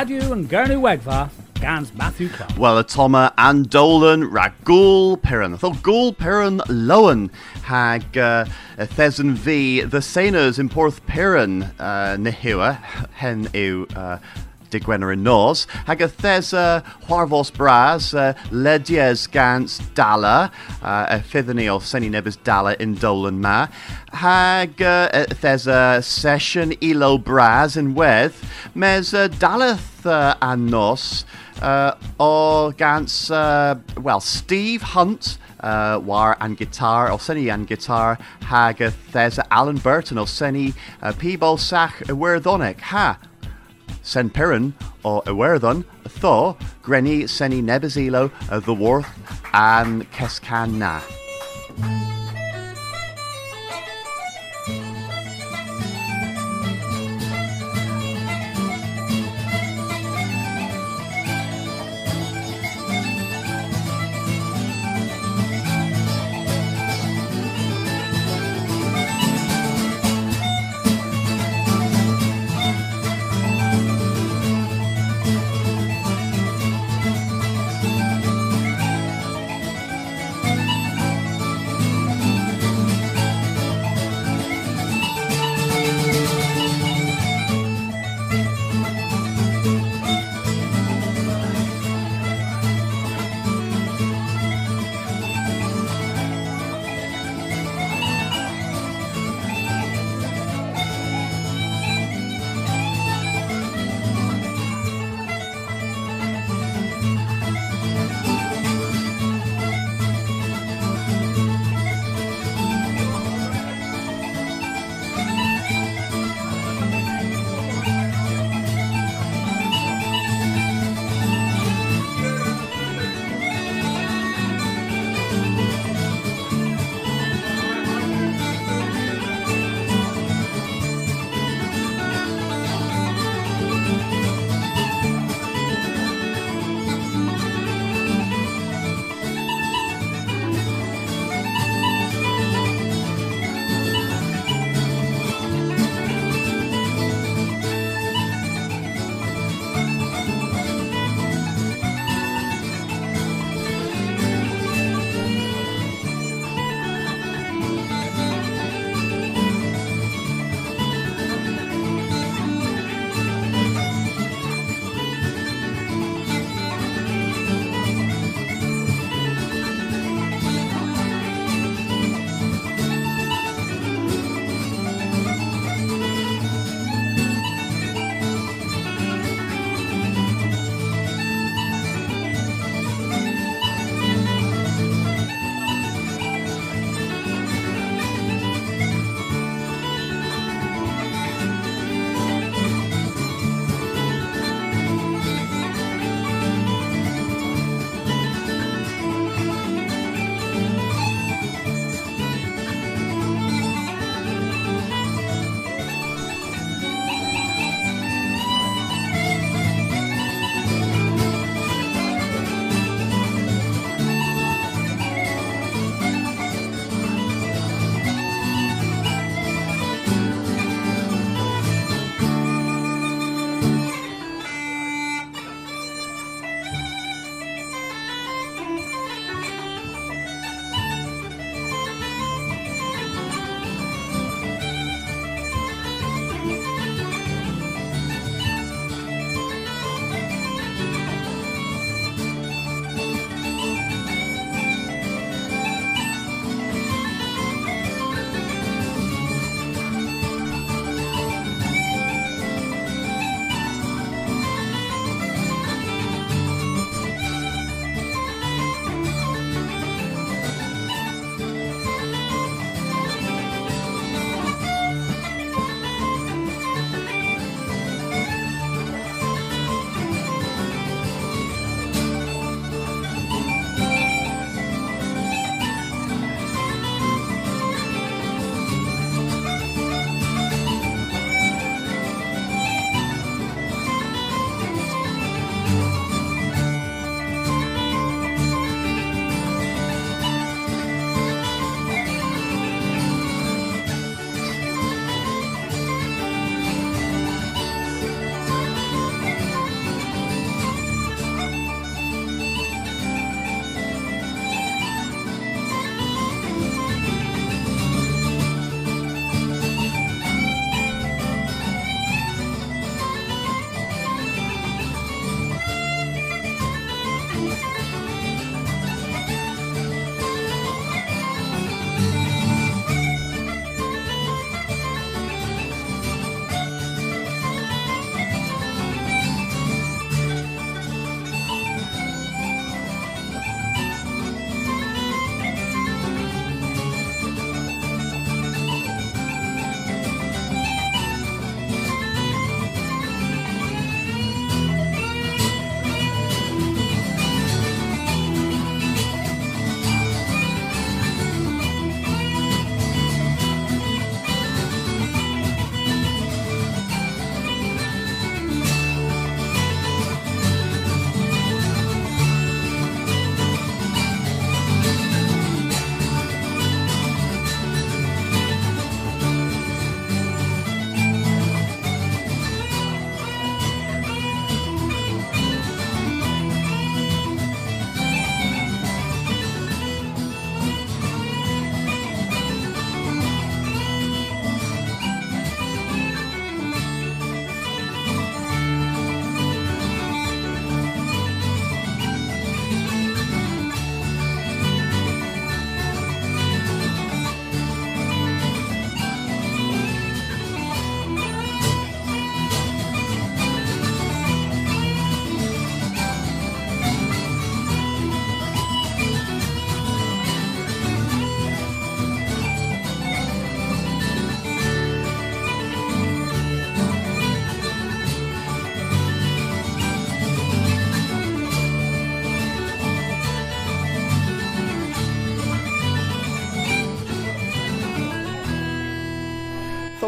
Badu 0.00 0.32
and 0.32 0.48
Gernu 0.48 0.80
Wegva, 0.80 1.28
Gans 1.60 1.92
Matthew 1.92 2.30
Clark. 2.30 2.56
Well, 2.56 2.78
a 2.78 2.82
Toma 2.82 3.34
and 3.36 3.68
Dolan 3.68 4.30
Ragul 4.30 5.20
Piran. 5.20 5.58
Thought 5.58 5.82
Gul 5.82 6.14
Piran 6.14 6.60
Lowen 6.68 7.30
hag 7.64 8.16
uh, 8.16 8.46
Thesan 8.78 9.32
V 9.32 9.82
the 9.82 9.98
Sainers 9.98 10.58
in 10.58 10.70
Porth 10.70 11.04
Piran 11.04 11.64
uh, 11.78 12.16
hen 13.12 13.48
ew 13.52 13.86
uh, 13.94 14.16
digwener 14.70 15.12
in 15.12 15.22
nos 15.22 15.66
hag 15.86 16.00
a 16.00 16.08
thesa 16.08 16.84
Huarvos 17.06 17.52
Bras 17.52 18.14
uh, 18.14 18.34
Ledies 18.50 19.30
Gans 19.30 19.78
Dala 19.94 20.50
uh, 20.82 21.06
a 21.08 21.18
fithany 21.18 21.68
o 21.68 21.78
Seni 21.78 22.08
Nebis 22.08 22.42
Dala 22.42 22.76
in 22.78 22.94
Dolan 22.94 23.40
Ma 23.40 23.68
hag 24.12 24.80
uh, 24.82 26.00
Session 26.00 26.74
Elo 26.82 27.18
Bras 27.18 27.76
in 27.76 27.94
Weth 27.94 28.44
mes 28.74 29.14
uh, 29.14 29.28
Dalath 29.28 30.06
uh, 30.06 30.36
and 30.40 30.70
nos 30.70 31.24
uh, 31.62 32.70
gans 32.76 33.30
uh, 33.30 33.74
well 34.00 34.20
Steve 34.20 34.82
Hunt 34.82 35.38
uh, 35.60 36.00
war 36.02 36.36
and 36.40 36.56
guitar 36.56 37.10
o 37.10 37.18
seni 37.18 37.48
and 37.48 37.66
guitar 37.66 38.18
hag 38.42 38.80
a 38.80 38.90
thesa 38.90 39.46
Alan 39.50 39.76
Burton 39.76 40.18
o 40.18 40.24
seni 40.24 40.74
uh, 41.02 41.12
Peeble 41.12 41.58
Sach 41.58 41.98
Iwerddonic 42.00 42.80
ha 42.80 43.18
Sen 44.10 44.28
Piran 44.28 44.74
o 45.04 45.20
Iwerddon 45.20 45.84
tho 46.18 46.56
Grenny 46.82 47.28
seni 47.28 47.62
Nebezilo 47.62 48.32
uh, 48.50 48.58
the 48.58 48.74
Worth 48.74 49.06
and 49.54 50.02
Kescan 50.10 50.78
na. 50.78 52.09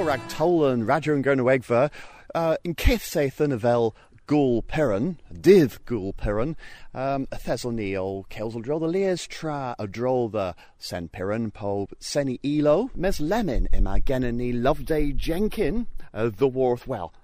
Thorag 0.02 0.28
Tolan, 0.28 0.84
Radger 0.84 1.14
and 1.14 1.24
Gernawegva, 1.24 1.88
uh, 2.34 2.56
in 2.64 2.74
Keith 2.74 3.04
Sathan 3.04 3.56
Avel 3.56 3.94
Gul 4.26 4.62
Perrin, 4.62 5.16
Div 5.32 5.78
Gul 5.84 6.12
Perrin, 6.12 6.56
um, 6.92 7.26
Thessalni 7.26 7.94
o 7.94 8.26
Kelsel 8.28 8.62
Dro, 8.62 8.80
the 8.80 8.88
Leas 8.88 9.28
Tra 9.28 9.76
a 9.78 9.86
Dro 9.86 10.26
the 10.26 10.56
Sen 10.76 11.06
Perrin 11.06 11.52
po 11.52 11.86
Seni 12.00 12.40
Elo, 12.42 12.90
Mes 12.96 13.20
Lemon 13.20 13.68
ima 13.72 14.00
Genani 14.00 14.52
Loveday 14.52 15.14
Jenkin, 15.14 15.86
uh, 16.12 16.30
the 16.36 16.48
Worth 16.48 16.88
well. 16.88 17.14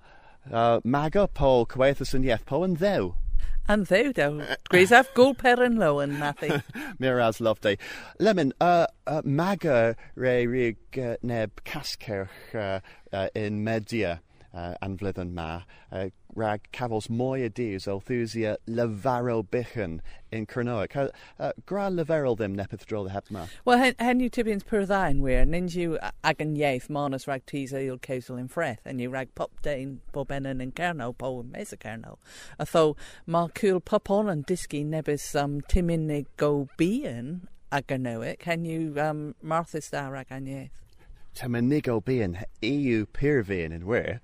Uh, 0.48 0.78
Maga 0.84 1.26
po 1.26 1.66
Coethus 1.66 2.14
and 2.14 2.24
Yeth 2.24 2.46
po 2.46 2.62
and 2.62 2.76
thou. 2.76 3.16
And 3.70 3.86
there 3.86 4.14
do. 4.14 4.42
Gwys 4.70 4.92
af 4.92 5.12
gul 5.14 5.34
perin 5.34 5.76
lowen, 5.76 6.16
Mathi. 6.16 6.62
Miraz 6.98 7.38
Loveday. 7.38 7.76
Lemon, 8.18 8.54
uh, 8.62 8.86
uh, 9.06 9.20
maga 9.26 9.94
re 10.14 10.46
rig 10.46 10.78
uh, 10.96 11.16
neb 11.22 11.62
cascerch 11.64 12.30
uh, 12.54 12.80
uh, 13.12 13.28
in 13.34 13.62
media 13.62 14.22
uh, 14.54 14.72
anflyddyn 14.82 15.34
ma. 15.34 15.62
Uh, 15.92 16.08
rag 16.34 16.68
cafos 16.72 17.08
mwy 17.08 17.44
y 17.44 17.48
diws 17.48 17.88
o 17.88 17.98
thusia 18.00 18.56
lefarol 18.66 19.44
bychan 19.44 20.00
in 20.30 20.46
Cernoic. 20.46 20.94
Uh, 21.38 21.52
gra 21.66 21.88
lefarol 21.90 22.36
ddim 22.36 22.54
nepeth 22.56 22.86
dro 22.86 23.04
the 23.04 23.10
heb 23.10 23.24
ma? 23.30 23.46
Well, 23.64 23.78
hen, 23.78 23.94
hen 23.98 24.20
you 24.20 24.30
tibians 24.30 24.64
per 24.64 24.84
ddain 24.84 25.20
wir, 25.20 25.44
nins 25.44 25.76
you 25.76 25.98
ag 26.22 26.38
yn 26.44 26.56
ieith 26.56 26.88
manus 26.88 27.26
rag 27.26 27.46
tisa 27.46 27.82
il 27.84 27.98
causal 27.98 28.36
in 28.36 28.48
freth, 28.48 28.84
and 28.84 29.00
you 29.00 29.10
rag 29.10 29.34
pop 29.34 29.50
dain 29.62 30.00
po 30.12 30.24
benin 30.24 30.60
in 30.60 30.72
Cerno, 30.72 31.16
po 31.16 31.42
mesa 31.42 31.76
Cerno. 31.76 32.18
A 32.58 32.64
tho, 32.64 32.96
ma 33.26 33.48
cool 33.54 33.80
pop 33.80 34.10
on 34.10 34.28
and 34.28 34.46
disky 34.46 34.84
nebis 34.86 35.34
um, 35.40 35.60
timinig 35.62 36.26
go 36.36 36.68
bian 36.78 37.48
ag 37.72 37.86
Cernoic, 37.86 38.42
hen 38.42 38.64
you 38.64 38.94
um, 38.98 39.34
marthis 39.42 39.90
da 39.90 40.08
rag 40.08 40.26
an 40.30 40.46
ieith. 40.46 40.70
Tá 41.38 41.48
me 41.48 41.60
nigo 41.60 42.02
bíon 42.02 42.44
EU 42.62 43.06
peervéin 43.06 43.72
in 43.72 43.86
where. 43.86 44.20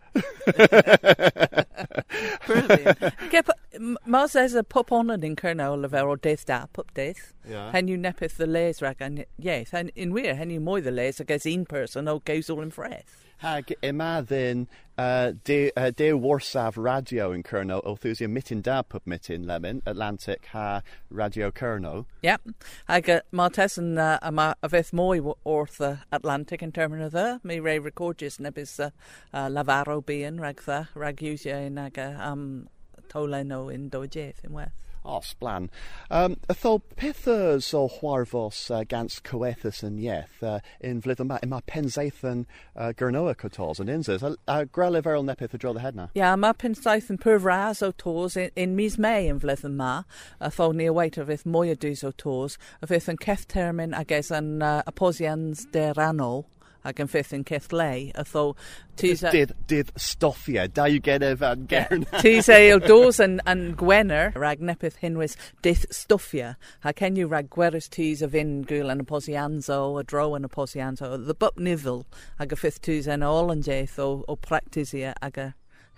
Mas 4.04 4.34
as 4.34 4.54
a 4.54 4.64
pop 4.64 4.90
on 4.90 5.10
in 5.22 5.36
Colonel 5.36 5.76
lever 5.76 6.00
or 6.00 6.16
death 6.16 6.44
da 6.44 6.66
pup 6.66 6.92
death. 6.92 7.32
Yeah. 7.48 7.70
Hen 7.70 7.86
you 7.86 7.96
nepeth 7.96 8.36
the 8.36 8.48
lays 8.48 8.82
rag 8.82 8.96
and 8.98 9.26
yes, 9.38 9.72
and 9.72 9.92
in 9.94 10.12
where 10.12 10.34
hen 10.34 10.50
you 10.50 10.58
moy 10.58 10.80
the 10.80 10.90
lays 10.90 11.20
I 11.20 11.24
guess 11.24 11.46
in 11.46 11.66
person 11.66 12.08
or 12.08 12.18
goes 12.18 12.50
all 12.50 12.60
in 12.62 12.72
fresh. 12.72 13.04
Hag 13.44 13.74
ima 13.82 14.24
then 14.26 14.68
uh, 14.96 15.32
de 15.44 15.70
uh, 15.76 15.90
de 15.90 16.14
Warsaw 16.14 16.72
radio 16.76 17.30
in 17.30 17.42
Kerno 17.42 17.82
o 17.84 17.94
thusia 17.94 18.26
mitin 18.26 18.62
da 18.62 18.80
pup 18.80 19.02
mitin 19.04 19.44
lemon 19.44 19.82
Atlantic 19.84 20.46
ha 20.46 20.80
radio 21.10 21.50
Kerno. 21.50 22.06
Yep. 22.22 22.40
I 22.88 23.02
got 23.02 23.24
Martesan 23.34 23.98
uh, 23.98 24.18
a 24.22 24.32
ma 24.32 24.54
a 24.62 24.68
veth 24.70 24.94
moy 24.94 25.20
orth 25.44 25.78
uh, 25.78 25.96
Atlantic 26.10 26.62
in 26.62 26.72
termin 26.72 27.04
of 27.04 27.12
the 27.12 27.38
me 27.44 27.60
re 27.60 27.78
recordis 27.78 28.38
nebis 28.38 28.82
uh, 28.82 28.88
uh, 29.34 29.48
lavaro 29.48 30.00
being 30.00 30.40
rag 30.40 30.62
the 30.62 30.88
rag 30.94 31.18
usia 31.18 31.66
in 31.66 31.76
aga 31.76 32.18
um 32.22 32.66
toleno 33.10 33.70
in 33.70 33.90
dojeth 33.90 34.42
in 34.42 34.54
west. 34.54 34.93
Osblan. 35.04 35.68
Um, 36.10 36.36
Ytho, 36.48 36.80
peth 36.96 37.26
ys 37.28 37.72
o 37.76 37.84
chwarfos 37.88 38.70
uh, 38.70 38.82
gans 38.88 39.20
cywethus 39.24 39.82
yn 39.86 39.98
ieth 40.02 40.42
uh, 40.42 40.58
yn 40.84 41.02
flydd 41.04 41.22
yma, 41.24 41.38
yma 41.44 41.60
pensaeth 41.70 42.22
yn 42.28 42.44
uh, 42.74 42.92
gyrnoa 42.98 43.36
cotols 43.38 43.82
yn 43.82 43.92
unzys. 43.92 44.24
A, 44.24 44.34
a 44.50 44.64
grael 44.66 44.98
eferol 45.00 45.26
nepeth 45.28 45.56
y 45.56 45.60
drodd 45.60 45.80
y 45.80 45.84
hedna? 45.84 46.08
Ia, 46.14 46.22
yeah, 46.22 46.38
mae 46.40 46.56
pensaeth 46.58 47.12
yn 47.12 47.20
pyrras 47.22 47.82
o 47.84 47.92
tos 48.00 48.38
yn, 48.40 48.50
yn 48.56 48.76
mis 48.78 48.98
mei 48.98 49.28
yn 49.30 49.42
flydd 49.44 49.66
yma. 49.68 49.92
A 50.40 50.52
tho 50.54 50.70
ni 50.72 50.88
wait 50.90 51.20
o 51.20 51.28
fydd 51.28 51.46
mwy 51.48 51.74
o 51.74 51.78
dwys 51.78 52.04
o 52.06 52.14
tos. 52.24 52.58
A 52.80 52.90
fydd 52.90 53.12
yn 53.12 53.20
ceff 53.22 53.46
termyn 53.50 53.96
ag 53.96 54.12
eis 54.14 54.32
yn 54.34 54.56
uh, 54.64 54.80
aposians 54.90 55.66
deranol 55.74 56.44
ac 56.84 57.00
yn 57.02 57.10
ffith 57.10 57.32
yn 57.36 57.44
cith 57.48 57.72
lei. 57.72 58.10
A 58.14 58.24
tho, 58.28 58.52
Dydd, 59.00 59.54
dydd 59.66 59.90
stoffiau, 59.98 60.68
da 60.70 60.86
yw 60.86 61.00
genef 61.02 61.42
a'n 61.42 61.64
gern. 61.70 62.04
Tis 62.22 62.46
eil 62.52 62.78
dos 62.84 63.18
yn, 63.22 63.40
yn 63.50 63.64
Gwener, 63.80 64.30
rag 64.38 64.62
nepeth 64.62 65.00
hynwys, 65.02 65.34
dydd 65.66 65.88
stoffiau. 65.94 66.54
Ac 66.86 67.02
yw 67.08 67.28
rag 67.32 67.50
gwerys 67.50 67.90
tis 67.90 68.22
a 68.22 68.30
fyn 68.30 68.60
gwyl 68.70 68.92
yn 68.94 69.02
y 69.02 69.08
posianzo, 69.08 69.80
a 69.98 70.06
dro 70.06 70.28
yn 70.38 70.46
y 70.46 70.52
posianzo, 70.52 71.10
the 71.26 71.34
bup 71.34 71.58
nifl, 71.58 72.04
ac 72.38 72.54
y 72.54 72.60
ffith 72.60 72.80
tis 72.86 73.10
yn 73.10 73.26
ôl 73.26 73.50
yn 73.54 73.66
jeith 73.66 73.98
o, 73.98 74.22
o 74.28 74.38
practisia 74.38 75.16
ag 75.24 75.40
y 75.42 75.50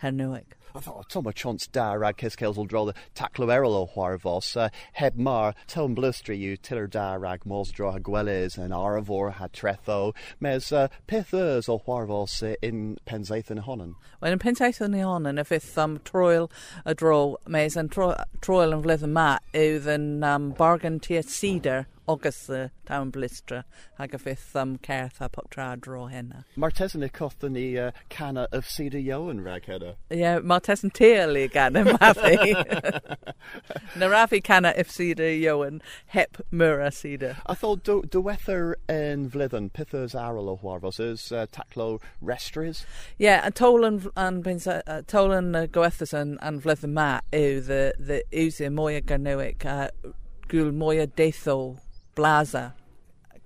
hernwyg. 0.02 0.56
I 0.76 0.80
thought, 0.80 1.08
Tom 1.08 1.26
o 1.26 1.32
chance 1.32 1.66
da 1.66 1.94
rag 1.94 2.18
cysgails 2.18 2.58
draw 2.68 2.84
the 2.84 2.94
taclo 3.14 3.48
erol 3.48 3.72
o 3.72 3.86
huarvos, 3.94 4.58
uh, 4.58 4.68
heb 4.92 5.16
mar, 5.16 5.54
tel 5.66 5.88
blustri 5.88 6.36
yw 6.36 6.60
tiller 6.60 6.86
da 6.86 7.14
rag 7.14 7.46
mos 7.46 7.70
dro 7.70 7.92
ha 7.92 7.98
gweles 7.98 8.58
yn 8.60 8.74
aravor 8.76 9.32
ha 9.38 9.48
tretho, 9.48 10.14
mes 10.38 10.70
uh, 10.72 10.88
peth 11.06 11.32
o 11.32 11.78
huarvos 11.86 12.42
uh, 12.42 12.54
in 12.60 12.98
penzaeth 13.06 13.50
yn 13.54 13.64
honan. 13.64 13.94
Wel, 14.20 14.36
yn 14.36 14.44
penzaeth 14.44 14.82
yn 14.84 14.98
honan, 15.00 15.40
y 15.40 15.46
fydd 15.48 15.72
um, 15.80 15.96
troel 16.04 16.50
y 16.84 16.92
dro, 16.92 17.38
mes 17.48 17.80
yn 17.80 17.88
tro, 17.88 18.12
troel 18.44 18.76
yn 18.76 18.84
fledd 18.84 19.08
yma 19.08 19.30
yw 19.56 19.80
yn 19.96 20.10
um, 20.28 20.52
bargain 20.60 21.00
tia 21.00 21.24
cedar. 21.24 21.86
Agus 22.08 22.48
uh, 22.50 22.68
tawn 22.86 23.10
blistra 23.12 23.64
ag 23.98 24.12
y 24.12 24.20
ffith 24.20 24.54
um, 24.56 24.76
certh 24.78 25.20
a 25.20 25.28
pop 25.28 25.50
tra 25.50 25.76
dro 25.76 26.06
henna. 26.06 26.44
Martesan 26.56 27.04
e 27.04 27.08
cotha 27.08 27.50
ni 27.50 27.78
uh, 27.78 27.90
cana 28.08 28.46
of 28.52 28.66
Cedar 28.66 28.98
Yowan 28.98 29.44
rag 29.44 29.64
hedda. 29.66 29.96
Ie, 30.10 30.20
yeah, 30.20 30.38
mae 30.38 30.60
tes 30.60 30.84
yn 30.84 30.92
teal 30.94 31.36
i 31.36 31.46
gan 31.52 31.78
y 31.78 31.84
mafi. 31.84 32.54
Na 33.96 34.08
rafi 34.12 34.42
cana 34.42 34.72
if 34.76 34.90
Cedar 34.90 35.24
Iowan 35.24 35.80
hep 36.06 36.38
mura 36.50 36.90
Cedar. 36.90 37.36
I 37.46 37.54
thought 37.54 37.82
do 37.84 38.02
diwether 38.02 38.74
in 38.88 39.30
Vlyddyn, 39.30 39.70
pithers 39.72 40.14
aral 40.14 40.50
o 40.50 40.58
huarvos, 40.62 41.00
is 41.00 41.32
uh, 41.32 41.46
taclo 41.52 42.00
restries? 42.22 42.84
Ie, 43.20 43.26
yeah, 43.26 43.46
a 43.46 43.50
tolan 43.50 44.10
an 44.16 44.42
pensa 44.42 44.82
uh, 44.86 45.02
tolan 45.02 45.54
uh, 45.56 45.66
goethas 45.66 46.12
an 46.12 46.38
an 46.42 46.60
flydd 46.60 46.84
yma 46.86 47.08
yw 47.32 47.60
the 47.66 47.94
the 47.98 48.22
yw 48.30 48.70
mwy 48.76 48.96
a 48.96 49.02
garnewic 49.02 49.64
a 49.64 49.90
gwyl 50.50 50.72
mwy 50.72 51.00
a 51.02 51.06
deitho 51.06 51.78
blaza 52.16 52.72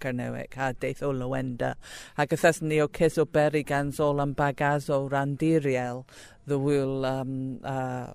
Carnewic 0.01 0.57
a 0.57 0.73
deith 0.73 1.03
o 1.03 1.13
Lywenda. 1.13 1.75
Ac 2.19 2.31
wrthas 2.31 2.63
ni 2.63 2.81
o 2.81 2.89
Cys 2.89 3.19
o 3.19 3.25
Beri 3.25 3.63
gan 3.63 3.93
Zol 3.93 4.21
am 4.21 4.31
o 4.33 5.09
Randiriel, 5.09 6.05
the 6.47 6.59
wyl 6.59 7.05
um, 7.05 7.61
uh, 7.63 8.13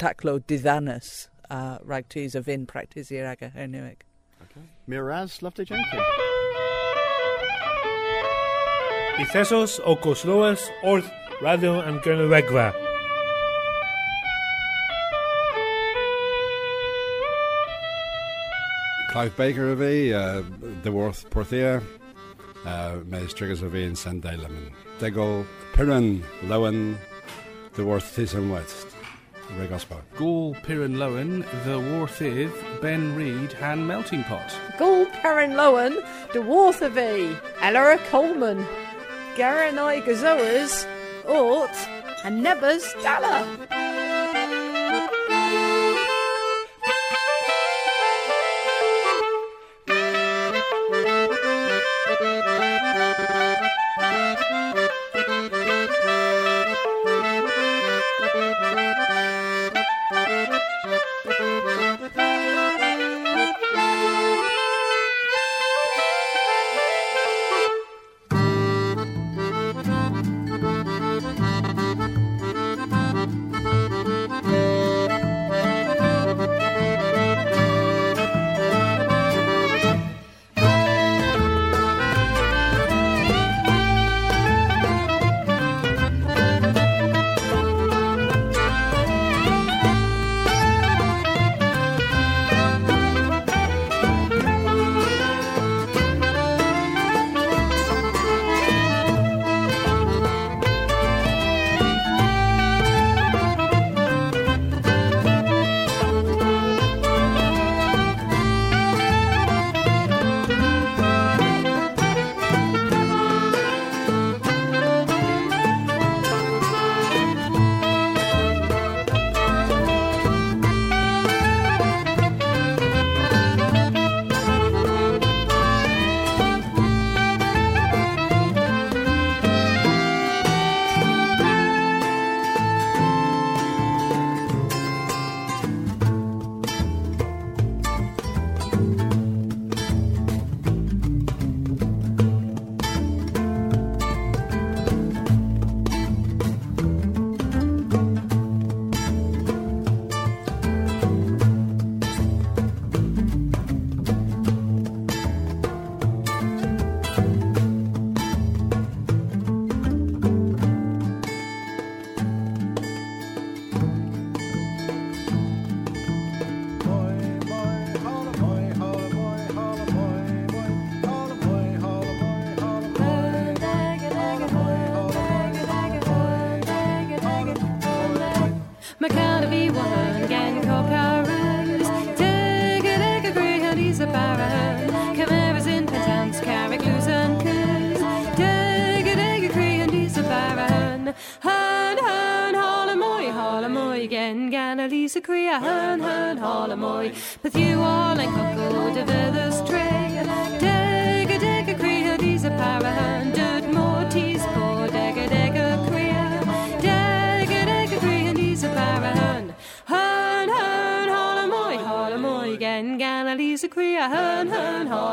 taclo 0.00 0.40
diddanus 0.40 1.28
uh, 1.50 1.78
rhag 1.84 2.08
tis 2.08 2.34
a 2.34 2.42
fyn 2.42 2.66
practisir 2.66 3.24
ag 3.30 3.42
a 3.42 3.50
Hernewic. 3.50 4.02
Okay. 4.42 4.66
Miraz, 4.86 5.40
Lofty 5.40 5.64
Jenkins. 5.64 6.02
Ithesos 9.18 9.80
o 9.84 9.94
Cosloas, 9.96 10.68
Orth, 10.82 11.10
Radio 11.40 11.80
and 11.80 12.00
Gernywegfa. 12.00 12.91
Clive 19.12 19.36
Baker 19.36 19.72
a 19.72 19.76
bhí 19.76 20.14
uh, 20.14 20.40
de 20.82 20.90
Worth 20.90 21.28
Porthia 21.28 21.82
uh, 22.64 22.96
mé 23.04 23.20
trigus 23.28 23.60
a 23.60 23.68
bhí 23.68 23.84
in 23.84 23.94
San 23.94 24.22
Daileman. 24.22 24.72
De 25.00 25.10
go 25.10 25.44
Piran 25.74 26.22
Lowen 26.48 26.96
de 27.74 27.84
Worth 27.84 28.14
Tis 28.14 28.32
and 28.32 28.50
West. 28.50 28.86
Regaspa. 29.58 30.00
Gaul 30.16 30.54
Piran 30.62 30.96
Lowen, 30.96 31.44
the 31.64 31.78
Warthiv, 31.78 32.50
Ben 32.80 33.14
Reed, 33.14 33.52
Han 33.60 33.86
Melting 33.86 34.24
Pot. 34.24 34.50
Gaul 34.78 35.04
Perrin 35.04 35.52
Lowen, 35.52 35.94
de 36.32 36.40
Warthavi, 36.40 37.38
Ellara 37.58 37.98
Coleman, 38.08 38.66
Garanai 39.36 40.02
Gazoas, 40.04 40.86
Ort, 41.28 41.76
and 42.24 42.42
Nebas 42.42 42.94
Dalla. 43.02 43.81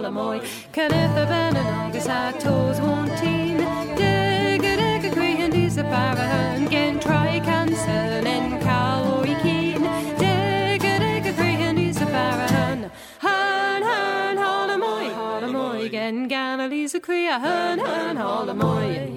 Halamoy. 0.10 0.42
Canitha, 0.74 1.28
Ben, 1.28 1.56
and 1.56 1.68
August, 1.68 2.08
had 2.08 2.39
toes, 2.39 2.82
one 2.82 3.10
teen. 3.18 3.58
Dega, 3.58 4.78
Dega, 4.78 5.13
Crea, 5.13 5.48
Lisa 5.48 5.84
Parahan, 5.84 6.70
Gan, 6.70 7.00
try 7.00 7.39
cancer, 7.39 8.25
and 8.25 8.62
Cowboy 8.62 9.36
Keen. 9.42 9.82
Dega, 10.18 11.00
Dega, 11.00 11.36
Crea, 11.36 11.74
Lisa 11.74 12.06
Parahan. 12.06 12.89
Hern, 13.20 13.84
Hern, 13.84 14.38
Halamoy, 14.38 15.13
Halamoy, 15.13 15.92
Gan, 15.92 16.28
Gan, 16.28 16.70
Lisa 16.70 17.00
Crea, 17.00 17.39
Hern, 17.39 17.80
Hern, 17.80 18.18
Halamoy. 18.18 18.70
Gosbaden 18.80 19.09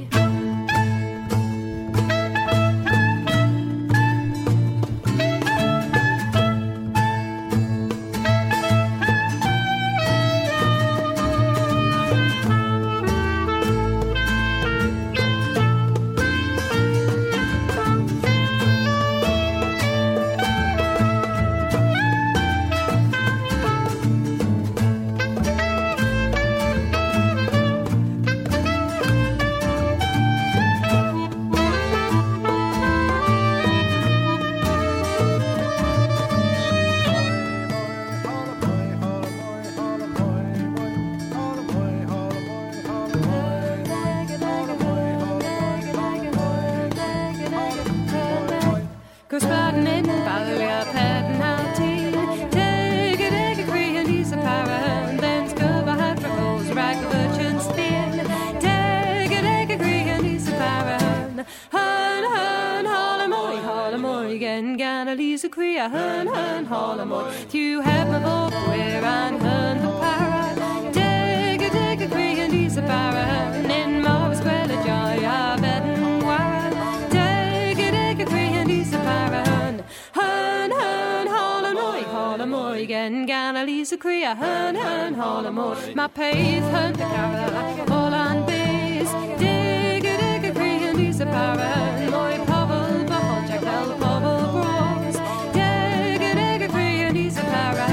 hun, 85.43 85.55
Holamoy. 85.57 85.95
My 85.95 86.09
pace, 86.09 86.63
hun, 86.63 86.93
the 86.93 86.99
cara, 86.99 87.85
all 87.91 88.15
on 88.15 88.47
base. 88.47 89.13
Dig 89.39 90.05
it, 90.05 90.21
dig 90.21 90.45
it, 90.45 90.55
free 90.55 90.85
and 90.85 90.99
Lisa 90.99 91.27
Para. 91.27 92.11
Moy, 92.11 92.39
Pobble, 92.47 93.05
Bubble, 93.07 93.49
Jack, 93.49 93.61
Bell, 93.61 93.99
Pobble, 93.99 94.53
Bros. 94.53 95.17
Dig 95.53 96.23
it, 96.23 96.35
dig 96.35 96.63
it, 96.63 96.71
free 96.71 97.01
and 97.01 97.17
Lisa 97.17 97.43
Para. 97.43 97.87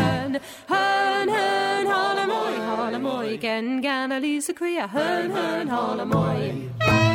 Hun, 0.67 1.29
hun, 1.29 1.87
Holamoy, 1.87 2.55
Holamoy, 2.69 3.37
Gan, 3.39 4.21
Lisa 4.21 4.53
Crea, 4.53 4.87
hun, 4.87 5.31
hun, 5.31 5.67
Holamoy. 5.67 7.08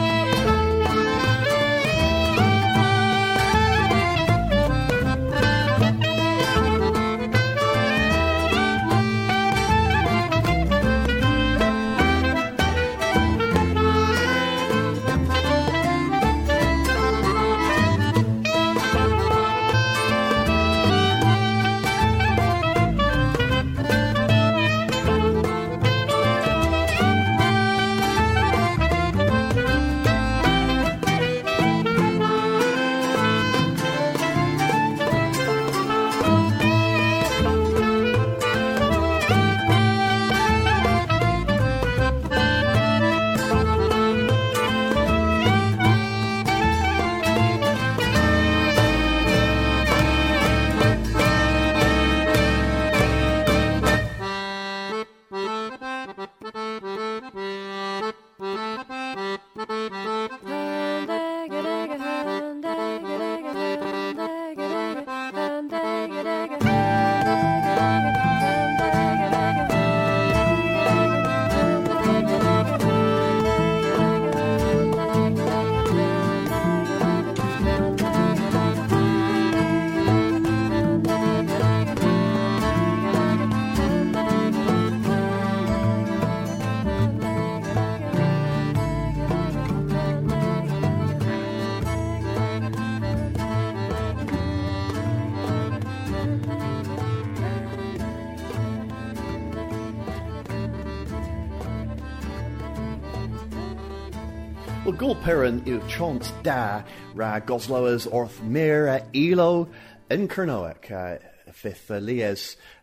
Piran 105.12 105.60
yw 105.66 105.86
chont 105.86 106.32
da 106.42 106.82
ra 107.14 107.38
gosloas 107.38 108.06
orth 108.10 108.42
mir 108.42 108.88
uh, 108.88 109.00
elo 109.14 109.68
in. 110.08 110.90
Uh, 110.90 111.18
fifth 111.52 111.90
uh, 111.90 111.98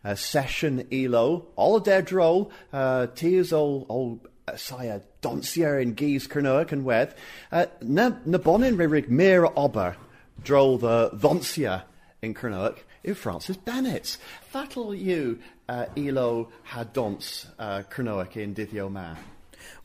uh, 0.04 0.14
session 0.14 0.86
elo. 0.92 1.46
All 1.56 1.80
roll. 2.12 2.52
Uh, 2.72 3.08
tears 3.08 3.52
all, 3.52 3.86
all 3.88 4.20
saya 4.54 5.00
doncier 5.20 5.82
in 5.82 5.94
geese 5.94 6.28
Kernoak 6.28 6.70
and 6.70 6.84
weth. 6.84 7.16
Uh, 7.50 7.66
na, 7.80 8.12
na 8.24 8.38
bonin 8.38 8.76
ririg 8.76 9.08
mir 9.08 9.46
ober. 9.56 9.96
Droll 10.44 10.78
the 10.78 11.10
doncia 11.10 11.82
in 12.22 12.34
Kernoak. 12.34 12.78
Yw 13.04 13.16
Francis 13.16 13.56
Bennett. 13.56 14.16
Fatal 14.42 14.94
you 14.94 15.40
uh, 15.68 15.86
elo 15.96 16.50
had 16.62 16.92
dons 16.92 17.46
uh, 17.58 17.82
in 17.88 18.54
Dithio 18.54 18.88
Ma. 18.88 19.16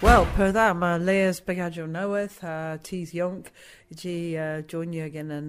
Wel, 0.02 0.28
per 0.36 0.52
dda, 0.54 0.72
mae 0.78 1.00
Leas 1.02 1.42
Begadio 1.42 1.88
knoweth, 1.88 2.40
uh, 2.44 2.76
a 2.76 2.80
Tees 2.84 3.14
Ionc, 3.18 3.52
G 3.96 4.36
uh, 4.36 4.62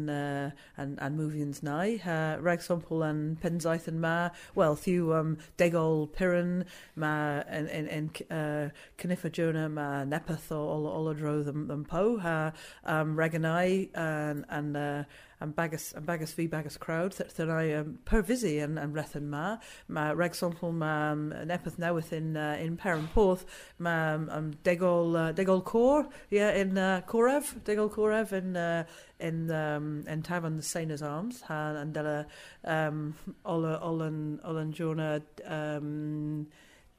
uh, 0.08 0.50
yn, 0.78 0.92
yn 1.02 1.16
movians 1.18 1.62
nai. 1.66 1.98
Uh, 1.98 2.38
Reg 2.42 2.62
Sompel 2.62 3.02
yn 3.08 3.22
pensaeth 3.42 3.88
yn 3.90 3.98
ma. 4.02 4.30
Wel, 4.54 4.78
thiw 4.78 5.12
um, 5.18 5.36
degol 5.58 6.06
Piran, 6.14 6.62
yn 7.90 8.10
uh, 8.30 8.68
Cyniffa 9.00 9.32
Jonah, 9.34 9.68
ma 9.68 10.04
nepeth 10.04 10.52
yn, 11.50 11.66
yn 11.74 11.86
po. 11.88 12.04
Ha, 12.22 12.36
um, 12.86 13.16
Reg 13.18 13.34
yn 13.40 13.48
ai, 13.48 13.88
yn, 13.98 14.44
yn, 14.54 14.76
uh, 14.78 15.24
and 15.40 15.54
bagus 15.54 15.92
and 15.92 16.06
bagus 16.06 16.32
fi 16.32 16.46
bagus 16.46 16.76
crowd 16.76 17.12
that 17.12 17.50
I 17.50 17.74
um, 17.74 17.98
per 18.04 18.22
visi 18.22 18.58
and 18.58 18.78
and 18.78 18.94
rethen 18.94 19.28
ma 19.28 19.58
ma 19.86 20.10
reg 20.10 20.32
sonkel 20.32 20.72
ma 20.72 21.12
um, 21.12 21.32
an 21.32 21.48
newydd 21.48 22.12
in 22.12 22.36
uh, 22.36 22.56
in 22.58 22.76
Porth 23.14 23.44
ma 23.78 24.14
um, 24.14 24.28
um, 24.30 24.52
degol 24.64 25.16
uh, 25.16 25.32
degol 25.32 25.64
cor 25.64 26.08
yeah 26.30 26.50
in 26.50 26.76
uh, 26.76 27.02
Corev 27.06 27.54
degol 27.64 27.90
Corev 28.28 28.32
in 28.32 28.56
uh, 28.56 28.84
in 29.20 29.50
um, 29.50 30.04
in 30.06 30.22
Tavern 30.22 30.56
the 30.56 30.62
Sainers 30.62 31.02
Arms 31.02 31.40
ha 31.42 31.74
and 31.76 31.92
della 31.92 32.26
um, 32.64 33.14
olla 33.44 33.80
ollen 33.82 34.40
ollen 34.44 34.72
jona 34.72 35.22
um, 35.44 36.46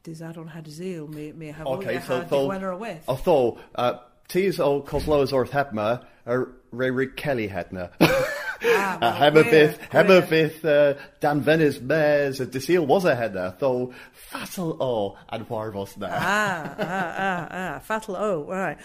Dis 0.04 0.22
ar 0.22 0.38
on 0.38 0.48
had 0.48 0.68
zeal 0.68 1.08
me 1.08 1.32
me 1.32 1.48
have 1.48 1.68
Okay, 1.68 2.00
so 2.02 2.48
winner 2.48 2.76
with 2.76 3.04
Although, 3.08 3.60
uh, 3.76 4.00
T's 4.28 4.60
o 4.60 4.82
Coslows 4.82 5.34
Orth 5.34 5.52
Hepma, 5.52 6.06
er 6.28 6.56
Ray 6.72 6.92
Rick 6.92 7.18
Kelly 7.18 7.50
Hedna. 7.50 7.92
Ah, 8.64 8.98
Uh, 9.02 9.14
Hema 9.16 9.44
bith, 9.44 9.78
Hema 9.90 10.22
bith, 10.28 10.66
uh, 10.66 11.00
Dan 11.20 11.42
Venice 11.42 11.80
Mares, 11.80 12.40
Desil 12.40 12.86
was 12.86 13.06
a 13.06 13.16
header, 13.16 13.56
though 13.60 13.94
fatal 14.14 14.78
o 14.82 15.18
and 15.30 15.48
Warvos 15.48 15.96
now. 15.98 16.10
ah, 16.12 16.76
ah, 16.78 17.16
ah, 17.18 17.48
ah, 17.52 17.80
fatal. 17.80 18.16
Oh, 18.18 18.44
right. 18.46 18.78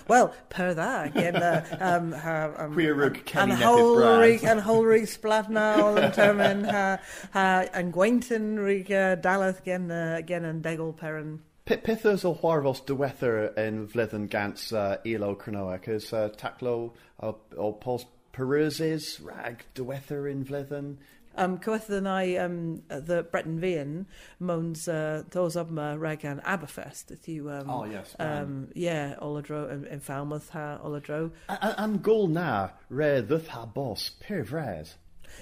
well, 0.08 0.34
per 0.50 0.74
that 0.74 1.06
again. 1.08 1.36
Uh, 1.36 1.64
um, 1.80 2.12
ha, 2.12 2.50
um, 2.58 2.72
Queer 2.74 3.10
Kenny 3.10 3.52
and 3.52 3.62
Holrig 3.62 4.44
and 4.44 4.60
Holrig 4.60 5.02
Splatna 5.02 5.78
all 5.78 5.96
in 5.96 6.10
termin 6.12 6.70
ha 6.70 6.98
ha 7.32 7.64
and 7.72 7.92
Gwainton 7.92 8.62
rig 8.62 8.92
uh, 8.92 9.16
Dalath 9.16 9.60
again 9.60 9.90
uh, 9.90 10.16
again 10.18 10.44
and 10.44 10.62
Degel 10.62 10.92
Perrin. 10.92 11.40
Pit 11.64 11.84
Pithers 11.84 12.24
o 12.24 12.34
Warvos 12.34 12.84
Dewether 12.86 13.56
in 13.58 13.86
Vlithen 13.88 14.28
Gans 14.30 14.72
uh, 14.72 14.96
Elo 15.04 15.34
Cronoa, 15.34 15.78
cys 15.78 16.12
uh, 16.12 16.28
Taclo 16.30 16.92
o, 17.20 17.36
o 17.56 17.72
Pos 17.72 18.06
Peruzes, 18.38 19.18
Rag 19.24 19.64
Dewether 19.74 20.30
in 20.30 20.44
Vlithen. 20.44 20.98
Um, 21.34 21.60
than 21.88 22.06
I 22.06 22.36
um 22.36 22.82
the 22.88 23.22
Breton 23.22 23.60
Vian 23.60 24.06
moans 24.40 24.88
uh 24.88 25.22
those 25.30 25.56
of 25.56 25.70
my 25.70 25.94
rag 25.94 26.24
and 26.24 26.42
Aberfest 26.42 27.12
if 27.12 27.28
you 27.28 27.50
um 27.50 27.70
Oh, 27.70 27.84
yes, 27.84 28.16
um 28.18 28.68
yeah 28.74 29.14
Oladro 29.20 29.70
in, 29.70 29.86
in 29.86 30.00
Falmouth 30.00 30.50
ha 30.50 30.78
Oladro 30.84 31.30
An 31.48 31.98
Gul 31.98 32.28
Na, 32.28 32.70
Re 32.88 33.22
Thuth 33.22 33.48
Ha 33.48 33.66
Boss, 33.66 34.10
Per 34.20 34.42
Vres. 34.44 34.94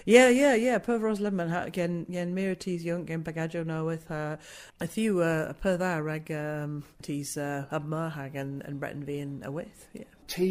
Yeah, 0.05 0.29
yeah, 0.29 0.55
yeah. 0.55 0.79
Per 0.79 0.99
Ros 0.99 1.21
Lemon 1.21 1.49
ha 1.49 1.63
again 1.63 2.05
yen 2.09 2.35
mir 2.35 2.55
tis 2.55 2.85
young 2.85 3.07
gen 3.07 3.23
bagajo 3.25 3.65
no 3.65 3.85
with 3.87 4.11
uh 4.11 4.37
a 4.81 4.87
few 4.87 5.21
uh 5.21 5.55
per 5.55 5.79
that 5.79 6.03
rag 6.03 6.31
um 6.31 6.85
tis 7.01 7.39
uh 7.39 7.65
hub 7.71 7.91
hag 8.13 8.37
and 8.37 8.63
and 8.63 8.81
Breton 8.81 9.05
V 9.05 9.19
and 9.19 9.45
a 9.47 9.51
with 9.51 9.89
yeah. 9.95 10.05
Tu 10.29 10.45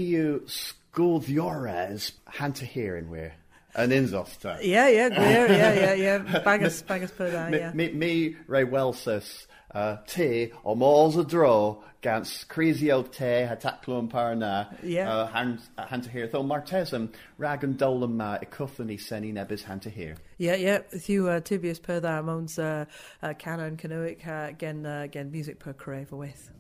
School 0.95 1.19
Diores, 1.19 2.13
Hanta 2.25 2.63
here 2.63 2.95
in 2.95 3.09
where? 3.09 3.33
An 3.75 3.89
Inzoft. 3.89 4.45
Yeah, 4.63 4.87
yeah, 4.87 5.07
yeah, 5.11 5.51
yeah, 5.51 5.73
yeah, 5.73 5.93
yeah. 5.93 6.39
Bagus 6.39 6.81
bagus 6.83 7.11
per 7.11 7.29
that, 7.31 7.51
yeah. 7.51 7.73
me, 7.73 7.91
me 7.91 8.37
Ray 8.47 8.63
Welsus, 8.63 9.45
uh, 9.73 9.97
T, 10.07 10.53
o 10.63 10.73
Mors 10.73 11.17
a 11.17 11.25
Dro, 11.25 11.83
Gans 11.99 12.45
Crazy 12.45 12.93
O 12.93 13.01
Te, 13.03 13.25
Hataclum 13.25 14.09
Parna, 14.09 14.73
Yeah. 14.81 15.13
uh, 15.13 15.27
Han- 15.27 15.59
uh, 15.77 15.85
Hanta 15.85 16.07
here, 16.09 16.27
though 16.27 16.45
Martesum, 16.45 17.09
Rag 17.37 17.65
and 17.65 17.77
Dolam 17.77 18.15
Ma, 18.15 18.37
Ecuphany 18.37 18.97
Seni 18.97 19.33
Nebis 19.33 19.63
Hanta 19.65 19.89
here. 19.89 20.15
Yeah, 20.37 20.55
yeah. 20.55 20.79
If 20.93 21.09
you 21.09 21.27
uh 21.27 21.41
Tibius 21.41 21.81
per 21.81 21.99
that 21.99 22.23
moans 22.23 22.57
uh 22.57 22.85
uh 23.21 23.33
Cana 23.33 23.65
and 23.65 23.77
Canoic 23.77 24.25
uh, 24.25 24.47
again 24.47 24.85
uh, 24.85 25.01
again 25.01 25.29
music 25.29 25.59
per 25.59 25.73
crave 25.73 26.13
with. 26.13 26.51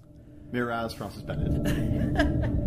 Miraz 0.51 0.93
Francis 0.93 1.21
Bennett. 1.21 2.61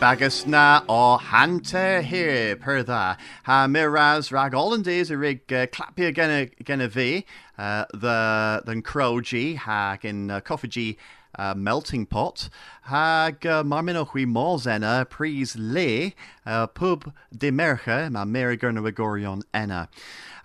bagus 0.00 0.46
na 0.46 0.80
ó 0.88 1.20
hananta 1.20 2.02
hir 2.02 2.56
per 2.56 2.82
dda. 2.82 3.18
Ha 3.42 3.66
miraz 3.66 4.32
rag 4.32 4.54
Hollandaise 4.54 5.10
a 5.10 5.16
rig 5.18 5.40
uh, 5.52 5.66
clapia 5.66 6.10
gena 6.64 6.88
vi 6.88 7.26
uh, 7.58 7.84
the 7.92 8.62
the 8.64 8.76
croji 8.76 9.56
hag 9.56 10.06
in 10.06 10.30
uh, 10.30 10.40
coffee 10.40 10.96
uh, 11.38 11.52
melting 11.54 12.06
pot 12.06 12.48
hag 12.84 13.46
uh, 13.46 13.62
marmino 13.62 14.06
hui 14.06 14.24
molzena 14.24 15.06
pris 15.10 15.54
le 15.56 16.12
uh, 16.46 16.66
pub 16.66 17.12
de 17.36 17.50
merche 17.50 18.10
ma 18.10 18.24
meri 18.24 18.56
gurna 18.56 18.80
wigorion 18.80 19.42
enna. 19.52 19.90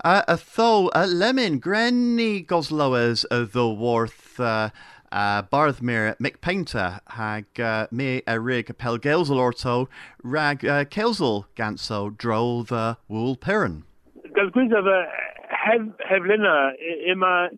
Uh, 0.03 0.21
a 0.27 0.37
tho 0.37 0.91
lemon 1.07 1.61
grenny 1.61 2.45
gosloas 2.45 3.23
uh, 3.31 3.45
the 3.45 3.69
worth 3.69 4.37
uh, 4.37 4.69
uh, 5.15 5.41
Barthmere 5.43 6.15
McPainter 6.19 6.99
hag 7.07 7.45
uh, 7.59 7.87
me 7.89 8.21
a 8.27 8.39
rig 8.39 8.67
pelgelsel 8.77 9.37
orto 9.37 9.87
rag 10.23 10.65
uh, 10.65 10.83
kelsel 10.85 11.45
ganso 11.55 12.15
dro 12.15 12.63
the 12.63 12.97
wool 13.07 13.35
piran. 13.35 13.83
Gal 14.35 14.51
gwyd 14.51 14.77
of 14.77 14.85
a 14.85 15.05
hef, 15.49 15.81
heflina 16.11 16.73
ima, 17.07 17.49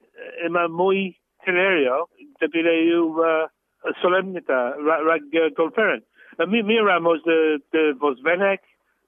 ima 0.46 0.67
mwy 0.70 1.15
tenerio, 1.46 2.06
de 2.39 2.48
bile 2.48 2.76
yw 2.93 3.17
uh, 3.26 3.48
solemnita 4.04 4.78
rag 5.10 5.26
uh, 5.34 5.50
golferen. 5.58 6.06
Uh, 6.39 6.46
mi, 6.46 6.62
mi 6.62 6.78
ramos 6.78 7.24
de, 7.26 7.58
de 7.74 7.93
vos 8.00 8.22
venek, 8.22 8.62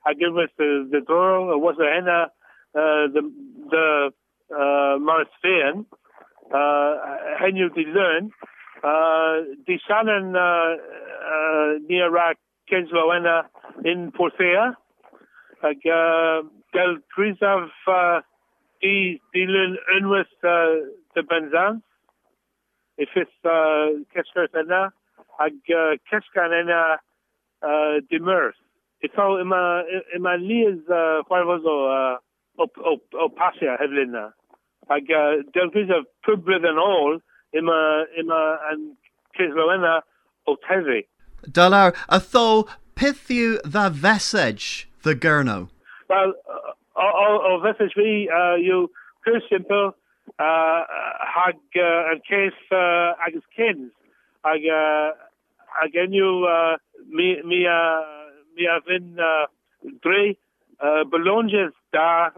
hag 0.07 0.17
ilwys 0.25 0.49
de, 0.57 0.89
de 0.89 1.01
doro, 1.01 1.55
was 1.57 1.77
a 1.77 1.85
hena 1.85 2.31
uh, 2.73 3.05
the, 3.13 3.21
the 3.69 4.11
uh, 4.49 5.23
Fean, 5.43 5.85
uh, 6.53 6.93
henyu 7.41 7.69
di 7.73 7.85
learn, 7.85 8.31
uh, 8.83 9.41
di 9.65 9.79
shannon 9.87 10.35
uh, 10.35 10.75
uh, 11.33 12.33
Kensloena 12.69 13.43
in 13.83 14.11
Porthea, 14.11 14.75
uh, 15.63 16.43
del 16.73 16.97
uh, 17.87 18.21
di 18.81 19.19
di 19.33 19.45
learn 19.45 19.77
unwys 19.97 20.31
uh, 20.43 20.85
de 21.15 21.23
Benzans, 21.23 21.81
if 22.97 23.09
it's 23.15 23.31
uh, 23.45 23.95
Kesker 24.13 24.47
ena, 24.53 24.91
ag 25.39 25.53
uh, 25.69 25.95
Keskan 26.11 26.53
ena 26.53 26.99
uh, 27.63 27.99
di 28.09 28.19
Mers. 28.19 28.55
Ito 29.01 29.39
ima 29.39 29.83
ima 30.15 30.35
lias 30.35 30.83
uh, 30.91 31.23
chwarfozo 31.23 31.87
uh, 31.87 32.17
o, 32.59 32.67
o, 32.83 32.99
o 33.15 33.29
pasia 33.29 33.77
heflina. 34.89 34.95
Ag 34.95 35.11
uh, 35.11 35.43
del 35.53 35.69
Krizav 35.71 36.05
pubrydd 36.25 36.65
yn 36.65 36.77
ôl, 36.77 37.21
ima 37.53 38.05
ima 38.17 38.57
an 38.71 38.97
Kisloena 39.37 40.01
o 40.47 40.55
tevi. 40.67 41.05
Dalar 41.47 41.95
a 42.09 42.19
tho 42.19 42.67
pithu 42.95 43.59
the 43.63 43.89
vesage 43.89 44.89
the 45.03 45.15
gurno. 45.15 45.69
Well, 46.09 46.33
uh, 46.95 47.01
o 47.01 47.61
vi 47.95 48.29
uh, 48.29 48.55
you 48.55 48.89
pure 49.23 49.41
simple 49.49 49.95
uh, 50.39 50.83
hag 51.35 51.55
uh, 51.75 52.15
case 52.27 52.53
uh, 52.71 53.13
agus 53.25 53.43
kins 53.55 53.91
ag 54.45 54.61
uh, 54.65 55.11
again 55.83 56.13
you 56.13 56.45
uh, 56.45 56.77
mi 57.09 57.41
mi 57.45 57.65
uh, 57.67 58.01
mi 58.55 58.65
a 58.65 58.77
uh, 58.77 59.45
dre 60.01 60.37
uh, 60.81 61.03
belonges 61.05 61.73
da 61.93 62.29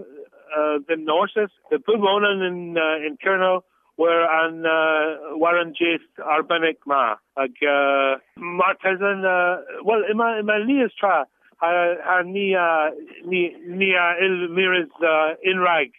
uh, 0.55 0.79
the 0.87 0.95
norses 0.97 1.51
the 1.69 1.77
pulmonan 1.77 2.45
in 2.47 2.77
uh, 2.77 3.05
in 3.05 3.17
Colonel 3.23 3.63
were 3.97 4.23
an 4.43 4.65
uh, 4.65 5.37
Warren 5.37 5.73
Jace 5.73 6.07
Arbenic 6.19 6.77
ma. 6.85 7.15
Ag 7.37 7.51
uh, 7.61 8.17
Martesan 8.39 9.25
uh, 9.25 9.61
well 9.83 10.03
ima 10.09 10.39
ima 10.39 10.59
lias 10.59 10.91
tra 10.99 11.25
ha 11.57 11.95
ha 12.03 12.21
ni 12.23 12.55
uh, 12.55 12.89
ni 13.25 13.55
ni 13.67 13.93
uh, 13.95 14.25
il 14.25 14.47
miris 14.49 14.89
uh, 15.01 15.35
in 15.43 15.59
rag 15.59 15.91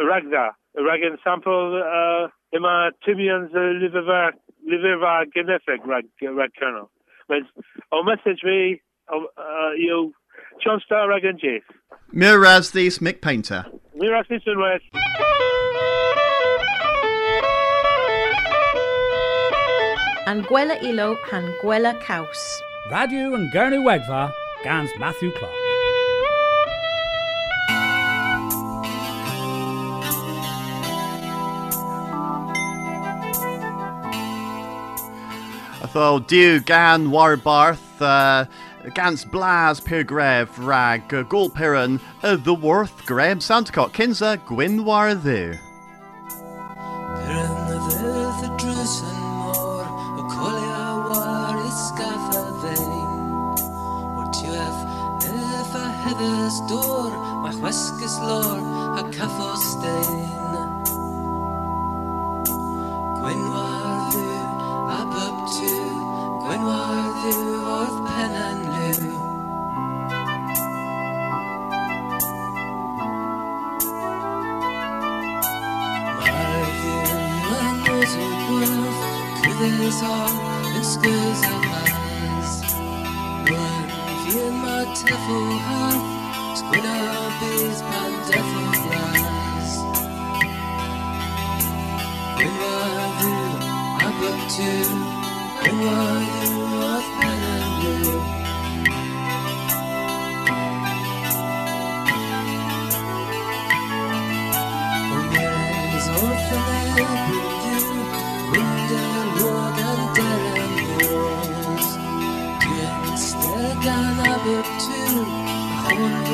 ragda. 0.00 0.50
Rag 0.76 1.00
sample 1.24 1.82
uh, 1.82 2.28
ima 2.52 2.90
tibians 3.06 3.50
uh, 3.54 3.72
liver 3.80 5.24
genefig 5.34 5.84
rag 5.86 6.04
rag 6.22 6.50
kernel 6.58 6.90
but 7.28 7.42
o 7.92 8.02
message 8.02 8.42
me 8.44 8.80
uh, 9.12 9.72
you 9.76 10.12
John 10.62 10.80
Star 10.84 11.08
rag 11.08 11.24
and 11.24 11.40
Jace 11.40 11.62
Miraz 12.12 12.70
these 12.70 12.98
Mick 13.00 13.20
Painter. 13.20 13.66
Miras 13.96 14.28
West. 14.30 14.84
An 20.26 20.42
gwela 20.44 20.82
ilo 20.82 21.16
han 21.30 21.54
gwela 21.62 22.00
caws. 22.00 22.62
Radio 22.90 23.34
and 23.34 23.50
Gurney 23.52 23.78
Wegva, 23.78 24.32
Gans 24.64 24.90
Matthew 24.98 25.32
Clark. 25.32 25.52
Tho 35.92 36.20
diw 36.20 36.60
gan 36.64 37.10
warbarth 37.10 38.02
uh, 38.02 38.44
gans 38.94 39.24
blas 39.24 39.80
per 39.80 40.02
rag 40.58 41.08
piran 41.48 42.00
uh, 42.22 42.36
the 42.36 42.54
worth 42.54 43.04
Graham 43.06 43.40
Sandercock 43.40 43.92
kinza 43.92 44.36
gwynwar 44.46 45.14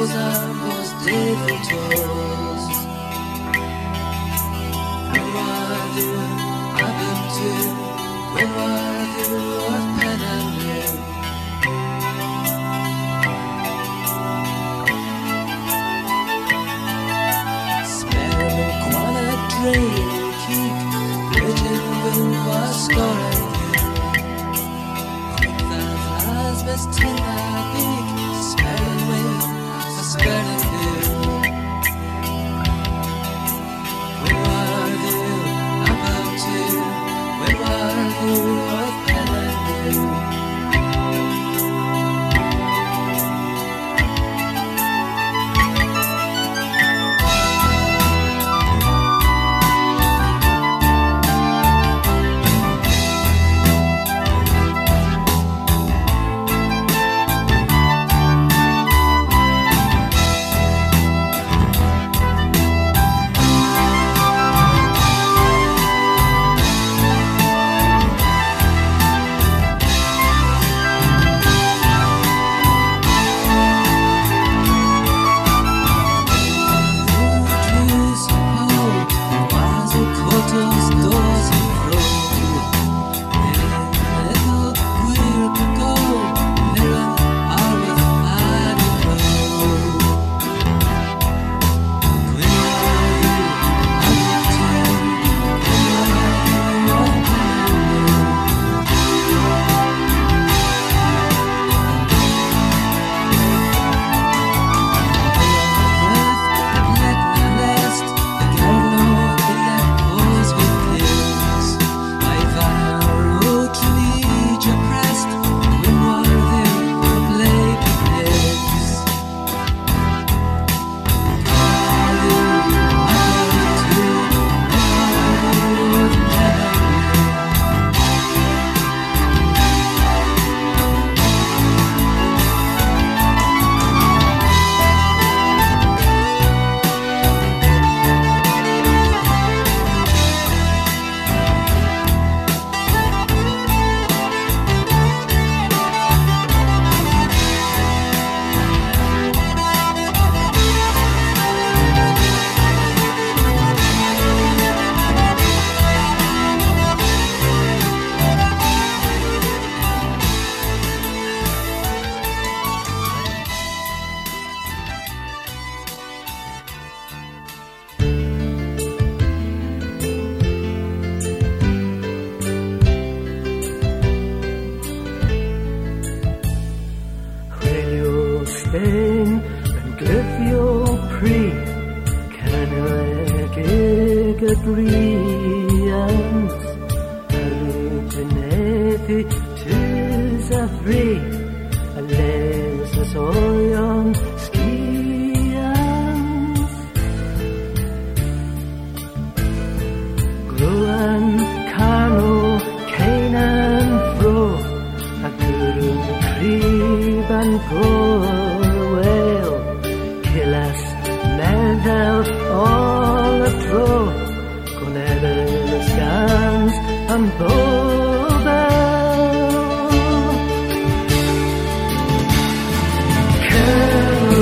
Was 0.04 0.14
am 0.14 0.68
was 0.68 0.92
David 1.06 2.23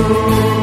you. 0.09 0.62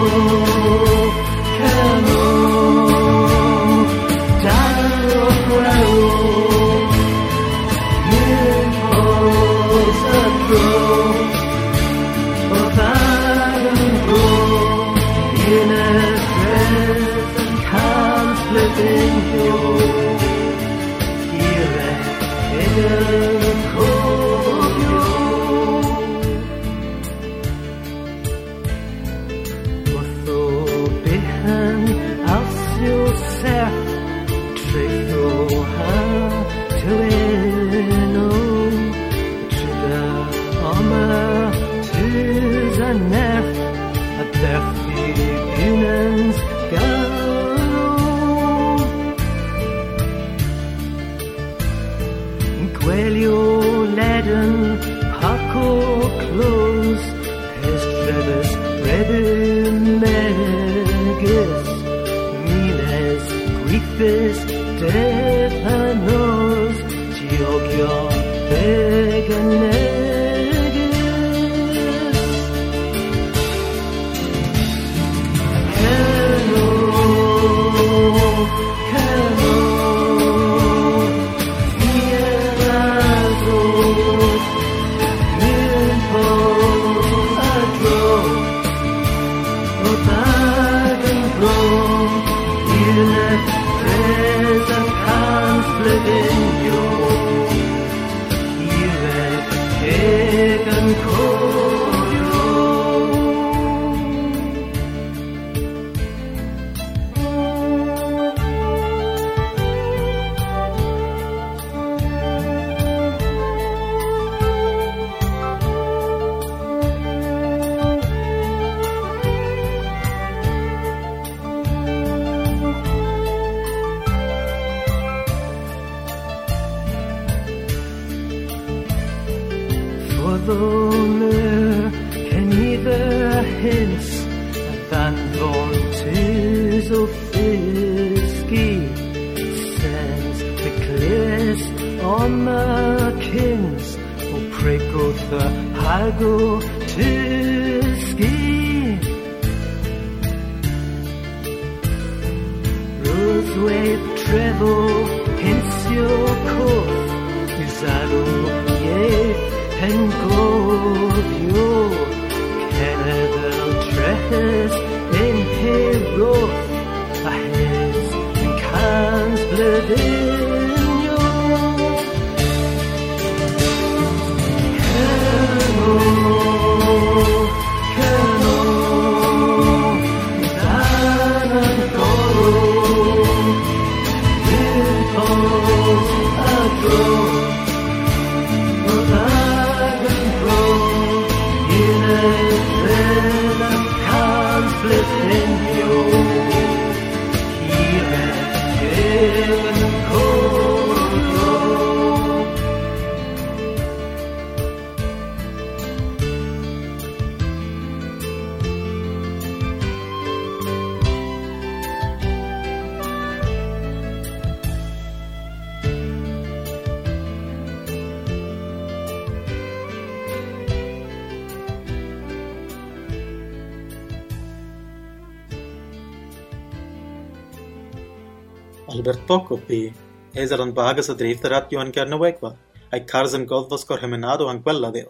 Albert 229.00 229.26
Tocopi, 229.28 229.94
Ezra 230.36 230.62
and 230.62 230.76
Bagas 230.76 231.08
a 231.08 231.16
drifter 231.16 231.54
at 231.54 231.72
Joan 231.72 231.90
Gernowegwa, 231.90 232.58
I 232.92 233.00
carzem 233.00 233.46
Goldvos 233.46 233.86
Gorheminado 233.86 234.50
and 234.50 234.62
Quella 234.62 234.92
deo. 234.92 235.10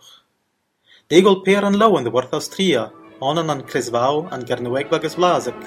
Degol 1.10 1.44
Peer 1.44 1.66
and 1.66 1.76
Low 1.76 1.98
in 1.98 2.04
the 2.04 2.12
Worth 2.12 2.32
Austria, 2.32 2.92
Onan 3.20 3.50
and 3.50 3.64
Crisvau 3.64 4.32
and 4.32 4.46
Gernowegwa 4.46 5.00
Gislazic. 5.00 5.60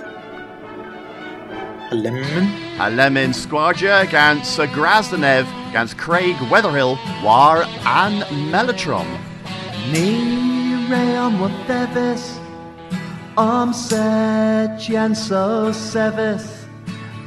A 1.90 1.94
lemon? 1.96 2.44
A 2.78 2.90
lemon 2.90 3.32
squadja 3.32 4.08
gans 4.08 4.56
Grasdenev, 4.56 5.44
gans 5.72 5.92
Craig 5.92 6.36
Weatherhill, 6.48 6.96
War 7.24 7.64
and 7.84 8.22
Melatron. 8.52 9.08
Ne 9.90 10.88
realm 10.88 11.40
what 11.40 11.50
thevis, 11.66 12.38
Om 13.36 13.72
set 13.72 14.78
Jenso 14.78 15.72
Sevis. 15.72 16.61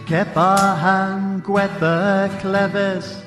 Kep 0.05 0.35
a 0.37 0.75
hang 0.75 1.41
gwedda 1.41 2.29
clefus, 2.39 3.23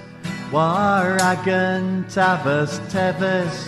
war 0.53 1.19
agan 1.21 2.05
tafus 2.05 2.79
tefus. 2.93 3.67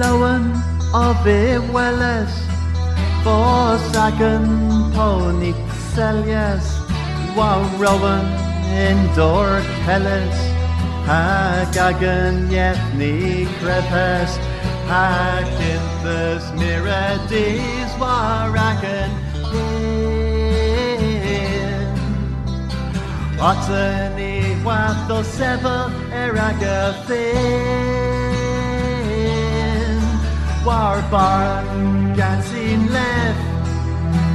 Lowen 0.00 0.50
of 0.92 1.24
i 1.24 1.62
weles, 1.70 2.32
fors 3.22 3.86
agan 3.94 4.90
pony 4.94 5.52
celias. 5.94 6.66
War 7.36 7.62
in 8.14 8.26
indoor 8.88 9.62
kelis, 9.86 10.38
hag 11.06 11.76
agan 11.76 12.50
yetni 12.50 13.46
crepes. 13.60 14.32
Hag 14.90 15.46
in 15.70 15.84
thus 16.02 16.50
miradies 16.58 17.92
war 18.00 18.58
agan 18.58 19.12
Watani 23.40 24.36
wath 24.62 25.10
o 25.16 25.22
sefyl 25.24 25.88
er 26.12 26.36
ag 26.46 26.60
y 26.60 26.92
ffyn 27.06 28.40
War 30.66 31.00
bar 31.12 31.64
gan 32.18 32.40
sy'n 32.50 32.82
lef 32.92 33.38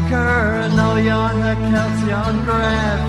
Cyrnoion 0.10 1.38
y 1.52 1.54
Celtion 1.68 2.36
gref 2.50 3.02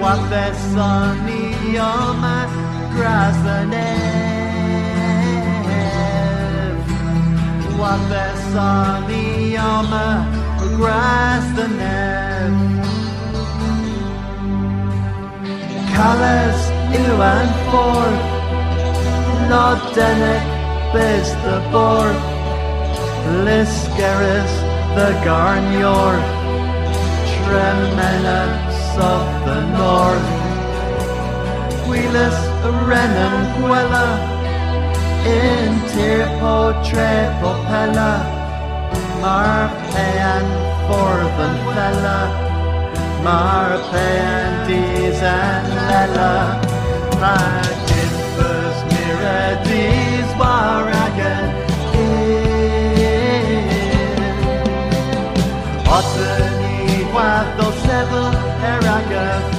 Watheson 0.00 1.20
i 1.36 1.44
yma 1.84 2.38
gras 2.96 3.40
y 3.44 3.60
nef 3.74 4.16
Watheson 7.76 9.04
i 9.20 9.20
yma 16.00 16.16
gras 16.16 16.72
y 16.92 16.98
nef 16.98 17.10
Calais 17.10 17.10
Iwan 17.10 17.48
Ford 17.68 18.18
the 21.44 21.58
Borg 21.72 22.16
Liscaris 23.44 24.52
the 24.96 25.10
Garnior. 25.24 26.12
Tremenus 27.30 28.80
of 28.96 29.26
the 29.46 29.60
North. 29.76 30.28
Wheelus 31.88 32.38
Renan 32.88 33.36
Quella 33.56 34.08
In 35.26 35.72
Tirpo 35.90 36.56
Trepopella 36.86 38.14
Marpean 39.20 40.46
for 40.86 41.16
the 41.36 41.48
fella 41.74 42.49
Marpeandis 43.24 45.20
and 45.22 45.68
Lella 45.76 46.36
Maginfus 47.22 48.76
Miradis 48.90 50.28
Waragan 50.40 51.48
Otani 55.96 57.04
Watho 57.14 57.68
Sevel 57.84 58.28
Eraga 58.72 59.49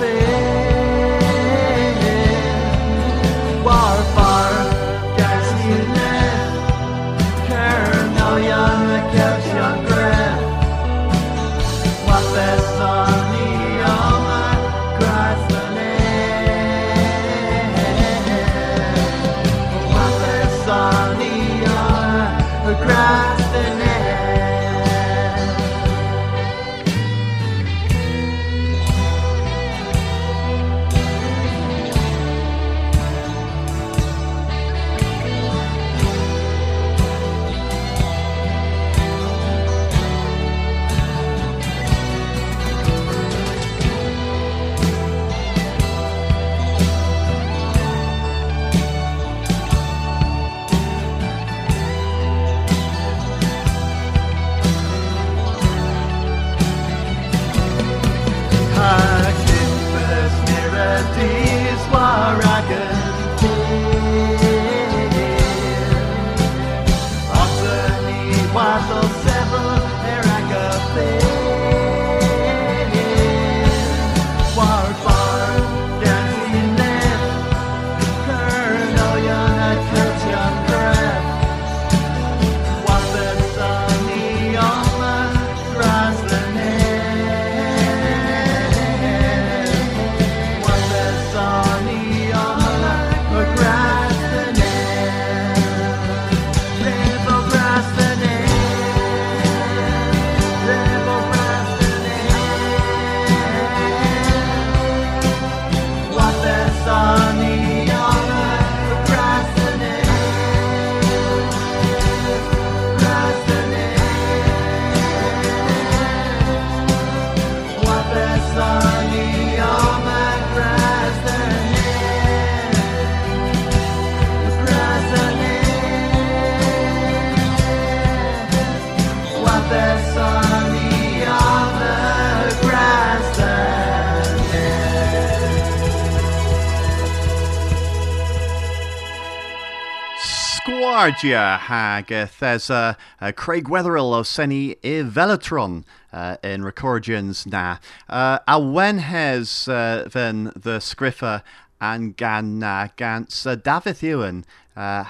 Hag 141.29 142.11
uh, 142.11 142.25
thesa 142.25 142.97
uh, 143.21 143.31
Craig 143.33 143.69
Weatherhill 143.69 144.11
o 144.13 144.23
seni 144.23 144.71
i 144.83 145.03
Velatron 145.03 145.83
uh, 146.11 146.37
in 146.43 146.63
recordians 146.63 147.45
na. 147.45 147.77
Uh, 148.09 148.39
a 148.47 148.59
has 148.97 149.67
uh, 149.67 150.07
then 150.11 150.45
the 150.55 150.79
scriffer 150.79 151.43
and 151.79 152.17
gan 152.17 152.63
uh, 152.63 152.87
gans 152.95 153.45
uh, 153.45 153.53
David 153.53 154.01
Ewan 154.01 154.45
uh, 154.75 155.03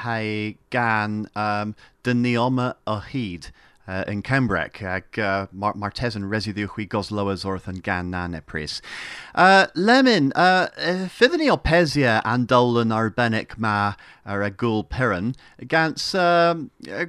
gan 0.69 1.29
um, 1.33 1.75
dynioma 2.03 2.75
uh, 2.85 2.99
yn 4.07 4.21
Cembrec 4.23 4.81
ac 4.81 5.17
uh, 5.17 5.47
mar 5.51 5.73
martesan 5.73 6.29
residw 6.29 6.67
chwi 6.73 6.87
gosloas 6.87 7.45
wrth 7.47 7.67
yn 7.71 7.81
gan 7.85 8.11
na 8.13 8.27
nepris. 8.27 8.79
Uh, 9.35 9.67
Lemon, 9.75 10.31
uh, 10.35 10.67
uh, 10.77 11.07
o 11.51 11.57
pesia 11.57 12.21
andolan 12.23 12.93
arbennic 12.95 13.57
ma 13.57 13.95
ar 14.25 14.43
a 14.43 14.51
gŵl 14.51 14.87
peron, 14.87 15.33
gans 15.67 16.13
uh, 16.13 16.53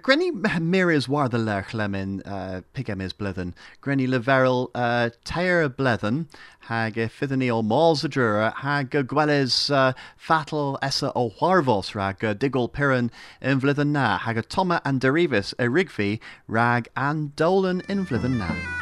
grenni 0.07 0.30
miris 0.61 1.09
war 1.09 1.28
the 1.28 1.39
lech 1.39 1.74
lemon 1.74 2.22
uh, 2.22 2.62
pigem 2.74 3.03
is 3.03 3.12
blethen, 3.12 3.55
grenni 3.83 4.09
leveril 4.09 4.70
uh, 4.74 5.11
teir 5.24 5.68
blethen, 5.68 6.26
hag 6.69 6.97
mals 7.63 8.05
y 8.05 8.09
drwyr, 8.09 8.53
hag 8.55 8.95
y 8.95 9.03
gwelys 9.03 9.71
uh, 9.71 9.93
fatal 10.17 10.79
esa 10.83 11.13
o 11.15 11.31
warfos 11.41 11.95
rag 11.95 12.21
digol 12.39 12.73
peron 12.73 13.11
yn 13.41 13.61
flyddyn 13.61 13.93
na, 13.93 14.19
hag 14.19 14.37
y 14.37 14.43
toma 14.49 14.81
and 14.85 15.01
derifus 15.01 15.55
y 15.59 15.67
rigfi 15.67 16.21
rag 16.47 16.89
andolan 16.97 17.83
yn 17.89 18.07
flyddyn 18.07 18.39
na. 18.39 18.82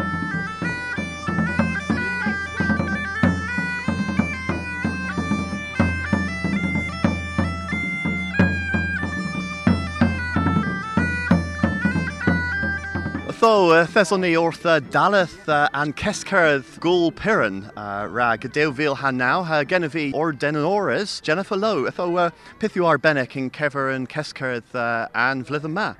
Tho, 13.61 13.72
uh, 13.72 13.84
Thessalni 13.84 14.30
wrth 14.40 14.64
uh, 14.64 14.80
Daleth 14.80 15.46
uh, 15.46 15.68
an 15.74 15.92
Cescyrdd 15.92 16.64
Gŵl 16.80 17.11
Piran 17.14 17.70
uh, 17.76 18.06
rag 18.08 18.40
Dewfil 18.54 18.96
Hannaw, 18.96 19.44
uh, 19.44 19.64
Genevieve 19.64 20.14
Ordenores, 20.14 21.20
Jennifer 21.20 21.58
Lowe, 21.58 21.90
Tho 21.90 22.16
uh, 22.16 22.30
Pithu 22.58 22.86
Arbenek 22.88 23.36
in 23.36 23.50
Kever 23.50 23.94
and 23.94 24.08
Cescyrdd 24.08 24.74
uh, 24.74 25.08
an 25.14 25.44
Vlyddyn 25.44 25.74
Ma. 25.74 25.92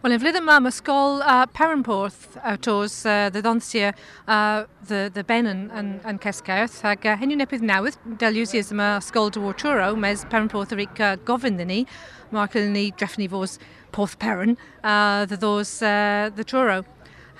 Wel, 0.00 0.14
yn 0.16 0.22
flydd 0.22 0.38
yma, 0.40 0.56
mae 0.64 0.72
sgol 0.72 1.20
uh, 1.20 1.44
Perranporth 1.52 2.38
out 2.40 2.70
oes 2.72 2.96
uh, 3.04 3.28
the 3.28 3.42
ddonsia 3.44 3.92
uh, 4.26 4.64
the, 4.88 5.10
the 5.12 5.22
ben 5.22 5.46
yn, 5.46 5.68
yn, 5.76 5.92
yn 6.08 6.22
Cesgaeth, 6.22 6.80
ac 6.94 7.04
uh, 7.04 7.18
hynny'n 7.20 7.44
nepydd 7.44 7.66
newydd, 7.68 8.00
delusius 8.24 8.72
yma 8.72 8.96
sgol 9.04 9.28
dy 9.36 9.52
Turo, 9.60 9.92
mes 10.00 10.24
Perranporth 10.32 10.72
yr 10.72 10.86
uh, 10.88 11.12
gofyn 11.28 11.60
ddyn 11.60 11.68
ni, 11.76 11.84
Porth 13.92 14.18
Peren, 14.18 14.56
uh, 14.82 15.26
the 15.26 15.36
thos 15.36 15.82
uh, 15.82 16.30
the 16.34 16.42
Turo. 16.42 16.82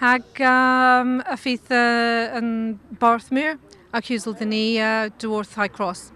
Hag 0.02 0.40
um, 0.40 1.20
a 1.30 1.36
ffeith 1.38 1.68
uh, 1.70 2.34
yn 2.34 2.46
Barthmere 2.98 3.52
ac 3.94 4.08
hwsl 4.10 4.34
dyn 4.34 4.50
ni 4.50 4.62
uh, 4.82 5.04
dwrth 5.22 5.52
High 5.54 5.70
Cross. 5.70 6.08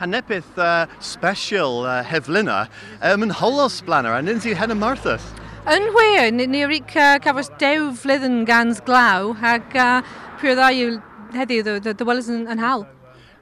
Hanebeth 0.00 0.58
uh, 0.58 0.90
special 0.98 1.84
uh, 1.84 2.00
heflyna 2.02 2.64
um, 2.98 3.22
yn 3.28 3.36
holos 3.38 3.78
blanner, 3.86 4.16
a 4.18 4.24
nyn 4.26 4.42
sy'n 4.42 4.58
hen 4.58 4.74
y 4.74 4.78
Marthas. 4.80 5.30
Yn 5.70 5.86
hwyr, 5.94 6.34
ni 6.34 6.64
o'r 6.66 6.74
uh, 6.80 7.06
cafos 7.22 7.52
dew 7.62 7.92
flyddyn 8.02 8.42
gans 8.48 8.82
glaw 8.82 9.30
ac 9.54 9.78
uh, 9.78 10.02
pwyr 10.42 10.58
dda 10.58 10.74
e 10.74 10.88
yw 10.88 10.98
heddiw 11.38 11.78
dy 11.86 12.10
welys 12.10 12.34
yn, 12.34 12.48
yn 12.50 12.66
hal 12.66 12.88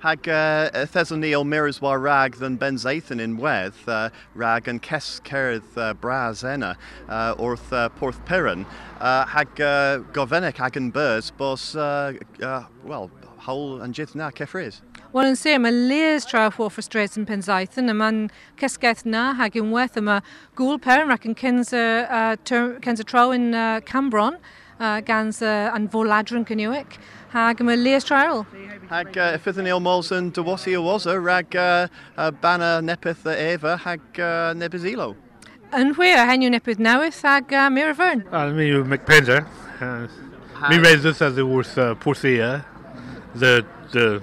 hag 0.07 0.28
uh, 0.28 0.86
thesol 0.86 1.18
ni 1.18 1.34
o 1.34 1.42
mirrors 1.42 1.80
war 1.82 1.98
rag 1.98 2.36
than 2.36 2.57
benzaethan 2.57 3.18
in 3.18 3.36
wedd 3.42 3.74
uh, 3.88 4.09
rag 4.38 4.68
yn 4.70 4.78
ces 4.78 5.20
cerdd 5.26 5.66
uh, 5.74 5.92
bras 5.98 6.44
enna 6.46 6.76
uh, 7.09 7.34
wrth 7.42 7.72
uh, 7.74 7.88
porth 7.98 8.20
peren 8.28 8.62
uh, 9.00 9.24
hag 9.26 9.59
uh, 9.59 9.98
gofennec 10.14 10.61
hag 10.62 10.78
yn 10.78 10.92
burs 10.94 11.32
bos 11.40 11.72
uh, 11.74 12.12
uh, 12.38 12.62
well 12.84 13.11
hawl 13.46 13.80
yn 13.82 13.94
jith 13.94 14.14
na 14.14 14.30
ceffrys. 14.30 14.78
Wel 15.14 15.32
yn 15.32 15.38
se, 15.38 15.57
mae 15.59 15.74
leis 15.74 16.26
trawf 16.28 16.61
o 16.62 16.68
ffrstraeth 16.70 17.16
yn 17.18 17.26
penzaethyn, 17.26 17.90
a 17.90 17.94
mae'n 17.94 18.20
cysgaeth 18.61 19.04
na 19.07 19.32
hag 19.38 19.59
yn 19.59 19.72
weth 19.74 19.98
yma 19.98 20.20
gŵl 20.59 20.78
peren 20.82 21.14
ac 21.14 21.26
yn 21.26 21.34
cyns 21.38 21.74
y 21.74 23.07
traw 23.11 23.34
yn 23.34 23.50
uh, 23.54 23.80
Cambron 23.86 24.38
uh, 24.80 25.00
gans 25.00 25.42
uh, 25.42 25.70
anfoladron 25.74 26.46
cynnywic 26.46 26.98
hag 27.33 27.61
yma 27.61 27.77
Leas 27.77 28.05
Trial. 28.05 28.45
Hag 28.91 29.16
uh, 29.18 29.35
ffyddyn 29.43 29.68
i'r 29.70 29.81
mols 29.83 30.12
yn 30.14 30.31
dywosi 30.35 30.77
o 30.79 30.83
wosa 30.85 31.16
rag 31.18 31.57
uh, 31.59 31.89
uh, 32.16 32.31
banna 32.43 32.77
nepeth 32.85 33.27
uh, 33.27 33.35
y 33.35 33.55
efa 33.57 33.77
hag 33.83 34.20
uh, 34.20 34.53
nebys 34.55 34.87
ilo. 34.87 35.14
Yn 35.74 35.95
hwy 35.97 36.12
a 36.14 36.27
henw 36.29 36.53
nepeth 36.55 36.79
newydd 36.83 37.18
hag 37.27 37.51
uh, 37.53 37.66
Mira 37.72 37.95
Fern. 37.99 38.22
Uh, 38.31 38.47
mi 38.55 38.68
yw 38.70 38.85
McPender. 38.87 39.43
Uh, 39.81 40.07
mi 40.70 40.79
reddwth 40.83 41.24
a 41.27 41.33
ddywwrth 41.35 41.74
uh, 41.83 41.93
pwrthia. 42.03 42.53
The, 43.35 43.64
the, 43.93 44.22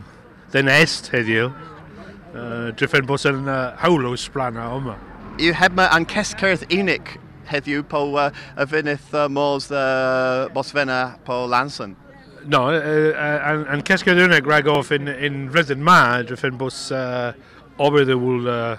the 0.51 0.63
nest 0.63 1.11
heddiw. 1.13 1.51
Uh, 2.33 2.71
Driffen 2.79 3.05
bos 3.05 3.27
yn 3.29 3.43
uh, 3.51 3.75
hawlws 3.83 4.29
blana 4.33 4.71
yma. 4.77 4.95
Yw 5.43 5.53
heb 5.59 5.75
mae 5.77 5.91
an 5.93 6.07
cescyrth 6.09 6.63
unig 6.73 7.17
heddiw 7.51 7.83
po 7.89 8.05
uh, 8.15 8.31
y 8.55 8.65
fynydd 8.71 9.11
uh, 9.11 9.27
môs 9.29 9.67
uh, 9.75 10.47
Bosfena 10.55 11.17
po 11.27 11.43
Lanson. 11.51 11.97
No, 12.45 12.67
uh, 12.67 13.13
uh, 13.15 13.65
an 13.71 13.83
cescyrdd 13.87 14.19
unig 14.19 14.47
rag 14.49 14.67
off 14.67 14.91
in, 14.91 15.07
in 15.07 15.49
Rydyn 15.53 15.79
ma, 15.79 16.21
driffen 16.27 16.57
bos 16.59 16.91
uh, 16.91 17.31
ober 17.79 18.03
will 18.17 18.49
uh, 18.49 18.77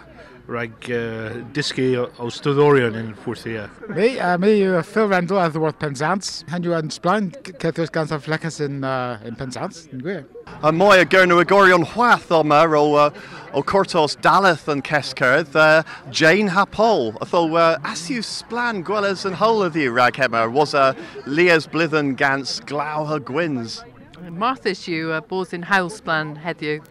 rag 0.49 0.73
uh, 0.93 1.31
disgu 1.57 1.87
o, 1.97 2.05
o 2.21 2.29
stwddorion 2.29 2.97
yn 2.99 3.13
Porthia. 3.25 3.65
Mi, 3.89 4.11
uh, 4.21 4.35
mi 4.41 4.51
yw 4.61 4.83
Phil 4.85 5.09
Rendell 5.09 5.41
a 5.41 5.47
ddywod 5.49 5.79
Penzance. 5.81 6.45
Hen 6.53 6.67
yw 6.69 6.75
yn 6.77 6.93
sblaen 6.93 7.31
cethwys 7.63 7.93
gans 7.95 8.13
o 8.13 8.19
flecas 8.21 8.61
yn, 8.65 8.83
uh, 8.85 9.17
in 9.25 9.39
Penzance, 9.41 9.87
yn 9.95 10.05
gwir. 10.05 10.25
A 10.61 10.73
mwy 10.75 11.01
a 11.01 11.09
gyrnw 11.09 11.41
y 11.41 11.47
gorion 11.49 11.87
hwath 11.95 12.29
o 12.29 12.43
yma 12.45 12.61
o, 12.77 12.85
uh, 13.07 13.09
o 13.57 13.65
Cortos 13.65 14.19
Daleth 14.21 14.69
yn 14.69 14.85
Cescyrdd, 14.85 15.57
uh, 15.57 15.83
Jane 16.11 16.53
Hapol. 16.53 17.15
Atho, 17.25 17.47
uh, 17.57 17.79
as 17.89 18.05
yw 18.13 18.21
sblan 18.25 18.85
gwelys 18.85 19.25
yn 19.25 19.41
hol 19.41 19.65
of 19.65 19.77
you 19.81 19.97
rag 19.97 20.21
hema, 20.21 20.45
was 20.53 20.75
a 20.75 20.93
Leas 21.25 21.67
Blithen 21.67 22.17
gans 22.21 22.61
glaw 22.69 23.07
her 23.09 23.19
gwins. 23.19 23.81
Martha's 24.29 24.85
yw 24.89 25.15
uh, 25.17 25.25
bos 25.25 25.57
yn 25.57 25.65
hawl 25.73 25.89
sblan 25.93 26.37
heddiw. 26.45 26.83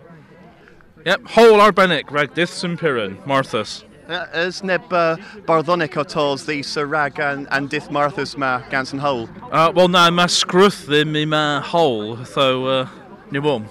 Yep, 1.05 1.27
whole 1.27 1.59
arbennic 1.59 2.09
rag 2.11 2.33
diths 2.33 2.63
yn 2.63 2.77
Piran, 2.79 3.17
Marthas. 3.27 3.83
Uh, 4.07 4.25
Ys 4.33 4.61
neb 4.63 4.93
uh, 4.93 5.17
barddonic 5.43 5.97
o 5.99 6.03
tos 6.07 6.45
ddi 6.47 6.61
sy 6.63 6.83
rag 6.87 7.19
an, 7.19 7.43
an 7.51 7.67
dith 7.67 7.89
Marthas 7.91 8.37
ma 8.39 8.61
gans 8.71 8.93
yn 8.95 9.01
hol? 9.03 9.25
Uh, 9.49 9.67
Wel 9.75 9.89
na, 9.91 10.05
mae 10.15 10.31
sgrwth 10.31 10.85
ddim 10.87 11.17
i 11.19 11.25
ma 11.27 11.59
hole, 11.59 12.23
so 12.23 12.45
uh, 12.71 12.93
ni 13.35 13.41
wom. 13.43 13.65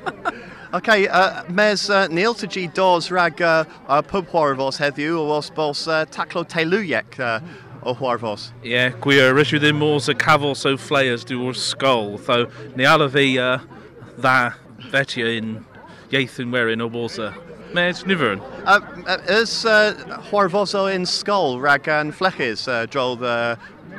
OK, 0.78 1.08
uh, 1.08 1.42
mes 1.50 1.88
uh, 1.90 2.06
Neil 2.06 2.34
to 2.34 2.46
G 2.46 2.68
dos 2.68 3.10
rag 3.10 3.42
uh, 3.42 3.64
uh, 3.88 3.98
pub 4.02 4.30
hwarfos 4.30 4.78
heddiw 4.78 5.18
o 5.18 5.24
os 5.40 5.50
bos 5.50 5.88
uh, 5.88 6.04
taclo 6.06 6.44
teilwyec 6.46 7.18
uh, 7.18 7.40
o 7.82 7.96
hwarfos. 7.98 8.52
Ie, 8.62 8.76
yeah, 8.76 8.94
gwir, 9.02 9.32
rysw 9.34 9.58
ddim 9.58 9.82
os 9.88 10.06
y 10.06 10.14
cafol 10.14 10.54
so 10.54 10.76
flayers 10.78 11.26
o'r 11.34 11.58
sgol, 11.58 12.14
so 12.22 12.44
ni 12.78 12.86
ala 12.86 13.10
fi 13.10 13.32
uh, 13.42 13.58
dda 14.22 14.38
yn 15.18 15.58
ieith 16.10 16.40
yn 16.42 16.50
werin 16.50 16.82
o 16.82 16.88
bosa. 16.90 17.32
Mes 17.72 18.02
nifern. 18.02 18.40
Uh, 18.66 18.80
is 19.28 19.64
uh, 19.64 19.94
in 20.92 21.04
skol 21.06 21.60
rag 21.62 21.88
an 21.88 22.12
flechis 22.12 22.66
uh, 22.66 22.86
drodd 22.86 23.22
uh, 23.22 23.54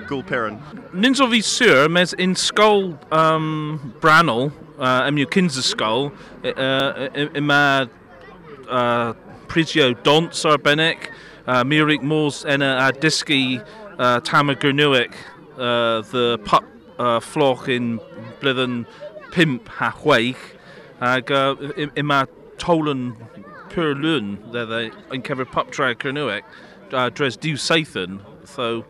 gŵl 0.10 0.26
piran? 0.28 0.60
Nins 0.94 1.22
o 1.22 1.30
fi 1.32 1.42
sur, 1.42 1.88
mes 1.88 2.14
in 2.14 2.36
skol 2.36 2.98
um, 3.14 3.94
branol, 4.02 4.52
uh, 4.78 5.10
cyns 5.32 5.58
y 5.58 5.64
skol, 5.64 6.12
uh, 6.44 7.08
yma 7.34 7.90
uh, 8.68 9.14
prisio 9.48 9.94
dons 10.04 10.44
arbennig, 10.44 11.08
uh, 11.48 11.64
Mirig 11.64 12.04
Mors 12.04 12.44
a 12.44 12.92
disgu 12.92 13.64
uh, 13.98 14.20
Tama 14.20 14.56
Gernwyc, 14.56 15.14
uh, 15.58 16.02
the 16.12 16.40
pup 16.44 16.66
uh, 17.00 17.20
floch 17.20 17.70
in 17.70 18.02
blydden 18.42 18.86
pimp 19.32 19.70
ha 19.70 19.92
chweich, 19.92 20.36
ag 21.02 21.32
uh, 21.34 21.56
yma 21.98 22.26
tolan 22.62 23.12
pur 23.72 23.96
lun, 23.96 24.36
dde 24.54 24.92
yn 25.14 25.24
cyfer 25.26 25.48
pup 25.50 25.72
tra 25.74 25.94
Gernwyc, 25.96 26.46
uh, 26.94 27.10
dres 27.10 27.38
diw 27.42 27.58
so 28.46 28.86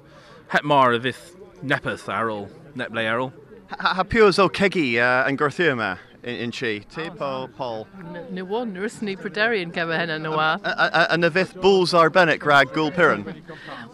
het 0.51 0.63
mar 0.63 0.93
y 0.93 0.99
fydd 0.99 1.63
nepeth 1.63 2.09
ar 2.09 2.31
ôl, 2.33 2.47
neple 2.75 3.05
ar 3.07 3.21
ôl. 3.27 3.33
Ha, 3.71 3.93
ha 3.95 4.03
piws 4.03 4.39
o 4.39 4.49
cegi 4.49 4.97
uh, 4.99 5.23
yn 5.29 5.39
gwrthu 5.39 5.71
yma 5.71 5.95
in, 6.23 6.35
in 6.35 6.51
si? 6.51 6.83
Ti, 6.93 7.09
Paul? 7.17 7.47
Paul? 7.47 7.87
Ni 8.29 8.41
wan, 8.41 8.73
nyrys 8.73 9.01
ni 9.01 9.15
pryderu 9.15 9.59
yn 9.61 9.71
cyfer 9.73 9.99
hynny 9.99 10.17
nhw 10.21 10.37
a. 10.37 10.49
Yn 11.13 11.25
y 11.27 11.31
fydd 11.33 11.55
bwls 11.63 11.93
arbennig 11.97 12.45
rag 12.45 12.73
gŵl 12.75 12.91
piran? 12.95 13.25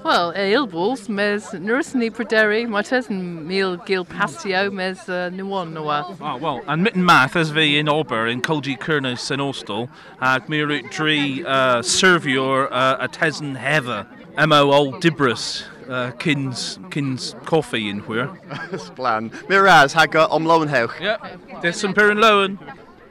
Wel, 0.03 0.33
e 0.35 0.47
il 0.53 0.67
bwls, 0.71 1.07
mes 1.09 1.51
nyrys 1.55 1.93
ni 1.95 2.09
pryderu, 2.13 2.63
mae 2.71 2.87
tes 2.87 3.09
yn 3.13 3.21
mil 3.47 3.77
gil 3.87 4.05
pastio, 4.07 4.67
mes 4.71 5.07
uh, 5.09 5.27
ni 5.33 5.45
wan 5.47 5.73
nhw 5.75 5.87
a. 5.93 6.01
Oh, 6.19 6.35
well, 6.37 6.61
and 6.67 6.83
mitten 6.83 7.05
math 7.05 7.35
as 7.35 7.51
fi 7.51 7.77
in 7.77 7.89
Ober 7.89 8.27
in 8.27 8.41
Colgi 8.41 8.77
Cyrnus 8.79 9.29
yn 9.31 9.43
Ostal, 9.43 9.87
ac 10.19 10.49
mi 10.49 10.61
rwyt 10.65 10.91
dri 10.91 11.45
uh, 11.45 11.79
serviwr 11.81 12.67
uh, 12.71 12.97
a 12.99 13.07
tesen 13.07 13.55
hefa, 13.61 14.05
emo 14.37 14.63
ol 14.71 14.93
Dibrus, 14.99 15.63
uh, 15.89 16.11
kins, 16.11 16.79
kins 16.89 17.35
coffee 17.45 17.89
in 17.89 18.01
hwyr. 18.01 18.27
Sblan. 18.71 19.31
Mi 19.49 19.55
ras 19.55 19.93
hag 19.93 20.15
o 20.15 20.27
omlawn 20.27 20.69
hewch. 20.69 20.99
Yep, 21.01 21.61
dis 21.61 21.83
yn 21.83 21.95
pyr 21.97 22.13
lowen. 22.15 22.59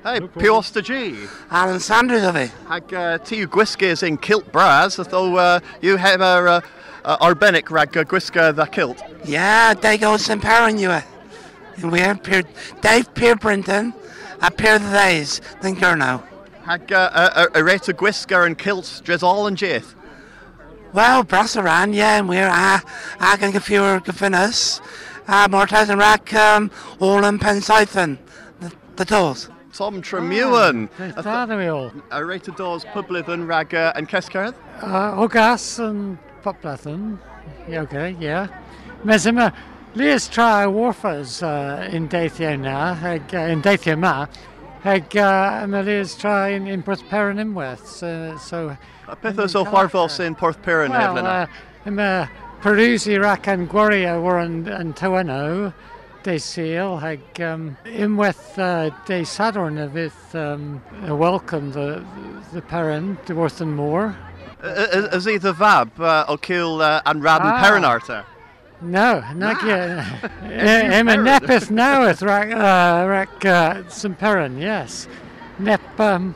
Hey, 0.06 0.20
Pios 0.20 0.72
de 0.72 0.82
G. 0.82 1.16
Alan 1.50 1.80
Sanders 1.80 2.22
of 2.22 2.36
it. 2.36 2.52
Hag 2.68 2.94
uh, 2.94 3.18
ti 3.18 3.40
yw 3.42 3.48
gwisgys 3.50 4.04
in 4.06 4.16
kilt 4.16 4.52
bras, 4.52 5.00
atho 5.02 5.22
uh, 5.34 5.58
yw 5.82 5.96
hef 5.98 6.20
ar 6.20 6.46
uh, 6.46 6.60
uh, 7.04 7.16
arbennig 7.26 7.70
rag 7.70 7.90
gwisga 7.92 8.52
dda 8.52 8.70
kilt. 8.70 9.02
Yeah, 9.24 9.74
they 9.74 9.98
go 9.98 10.16
St. 10.16 10.40
Perrin 10.40 10.78
you 10.78 10.90
And 10.90 11.90
we 11.90 12.00
have 12.00 12.22
Pier, 12.22 12.44
Dave 12.80 13.12
Pier 13.14 13.36
Brinton, 13.36 13.92
a 14.40 14.50
Pier 14.50 14.78
the 14.78 14.90
Days, 14.90 15.40
then 15.60 15.76
Gurno. 15.76 16.22
Hag 16.64 16.92
uh, 16.92 17.10
uh, 17.12 17.46
a 17.54 17.64
rate 17.64 17.88
of 17.88 17.96
gwisga 17.96 18.46
and 18.46 18.56
kilt 18.56 19.00
dres 19.04 19.22
all 19.22 19.46
and 19.46 19.56
jith. 19.56 19.94
Well, 20.96 21.24
bras 21.24 21.58
around, 21.58 21.94
yeah, 21.94 22.16
and 22.16 22.26
we're 22.26 22.48
uh, 22.48 22.80
I 23.20 23.36
can 23.36 23.50
give 23.50 23.68
you 23.68 23.84
a 23.84 24.00
goodness. 24.00 24.80
Uh, 25.28 25.46
Mortez 25.46 25.90
and 25.90 25.98
Rack, 25.98 26.32
um, 26.32 26.70
all 27.00 27.22
in 27.22 27.38
Pensaithen, 27.38 28.16
the, 28.60 28.72
the 28.96 29.04
doors. 29.04 29.50
Tom 29.74 30.00
Tremewan. 30.00 30.88
Father 31.22 31.58
we 31.58 31.66
all. 31.66 31.92
A 32.10 32.24
rate 32.24 32.48
of 32.48 32.56
doors 32.56 32.86
Publithan 32.86 33.46
rag 33.46 33.74
uh, 33.74 33.92
and 33.94 34.08
Kescarth. 34.08 34.54
Uh, 34.80 35.12
Ogas 35.16 35.86
and 35.86 36.16
Poplathan. 36.42 37.18
Yeah, 37.68 37.82
okay, 37.82 38.16
yeah. 38.18 38.48
Mes 39.04 39.26
yma, 39.26 39.52
Lias 39.94 40.28
tra 40.28 40.64
warfas 40.66 41.42
uh, 41.42 41.90
in 41.90 42.08
Deithio 42.08 42.58
na, 42.58 42.94
hag, 42.94 43.34
uh, 43.34 43.40
in 43.40 43.60
Deithio 43.60 43.98
ma, 43.98 44.24
hag 44.80 45.14
uh, 45.14 45.60
yma 45.66 45.84
Lias 45.84 46.14
tra 46.14 46.48
in, 46.48 46.66
in 46.66 46.82
Prosperin 46.82 47.38
unwaith, 47.38 47.86
so... 47.86 48.38
so 48.38 48.78
Beth 49.22 49.38
oes 49.38 49.54
o 49.54 49.64
chwarfos 49.64 50.18
in 50.20 50.34
Porth 50.34 50.60
Piran 50.62 50.90
well, 50.90 51.14
hefyd 51.14 51.24
uh, 51.24 51.46
yma 51.86 52.28
Perusi 52.62 53.20
rac 53.22 53.46
an 53.46 53.68
gwario 53.68 54.20
war 54.20 54.38
an 54.40 54.64
tyweno, 54.94 55.72
de 56.24 56.38
seal, 56.40 56.96
hag 56.98 57.40
um, 57.40 57.76
unwaith 57.84 58.58
uh, 58.58 58.90
de 59.06 59.22
sadorn 59.22 59.78
a 59.78 59.88
fydd 59.88 60.34
um, 60.34 60.82
a 61.06 61.14
welcome 61.14 61.70
the, 61.72 62.04
the 62.52 62.62
parent, 62.62 63.24
the 63.26 63.34
worth 63.34 63.60
and 63.60 63.76
more. 63.76 64.16
Is 64.62 65.26
he 65.26 65.36
the 65.36 65.52
vab 65.52 66.00
uh, 66.00 66.24
o 66.26 66.36
kill 66.36 66.80
uh, 66.82 67.02
Ah. 67.04 67.80
arta? 67.84 68.24
No, 68.80 69.22
not 69.34 69.64
yet. 69.64 70.04
Em 70.42 71.08
a 71.08 71.16
nepeth 71.16 71.70
naweth 71.70 72.22
rac, 72.22 72.50
uh, 72.52 73.06
rac 73.08 73.44
uh. 73.44 73.82
Perrin, 74.18 74.58
yes. 74.58 75.06
Nep, 75.58 76.00
um, 76.00 76.34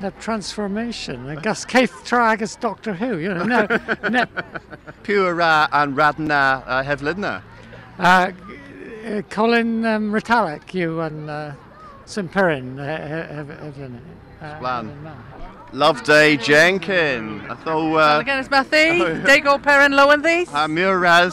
nep 0.00 0.18
transformation. 0.20 1.26
I 1.28 1.36
guess 1.36 1.64
Keith 1.64 1.92
Tragus 2.04 2.58
Doctor 2.58 2.94
Who, 2.94 3.18
you 3.18 3.34
know. 3.34 3.44
No, 3.44 3.66
nep, 4.08 4.62
Pure 5.02 5.40
uh, 5.40 5.68
an 5.72 5.94
radden 5.94 6.30
uh, 6.30 6.82
Hevlidna. 6.82 7.42
uh, 7.98 8.32
uh, 9.06 9.22
Colin 9.30 9.84
um, 9.84 10.12
Ritalic, 10.12 10.74
you 10.74 11.00
and 11.00 11.30
uh, 11.30 11.52
St. 12.04 12.30
Perrin, 12.30 12.78
uh, 12.78 13.28
have, 13.34 13.50
uh, 14.42 15.59
Plan. 15.70 15.80
Loveday 15.80 16.36
Jenkin. 16.36 17.40
I 17.48 17.54
thought. 17.54 17.96
Uh, 17.96 18.20
Again, 18.20 18.38
it's 18.38 18.50
Matthew. 18.50 18.78
Dago 19.24 19.62
Perrin 19.62 19.92
Lowen 19.92 20.22
these. 20.22 20.48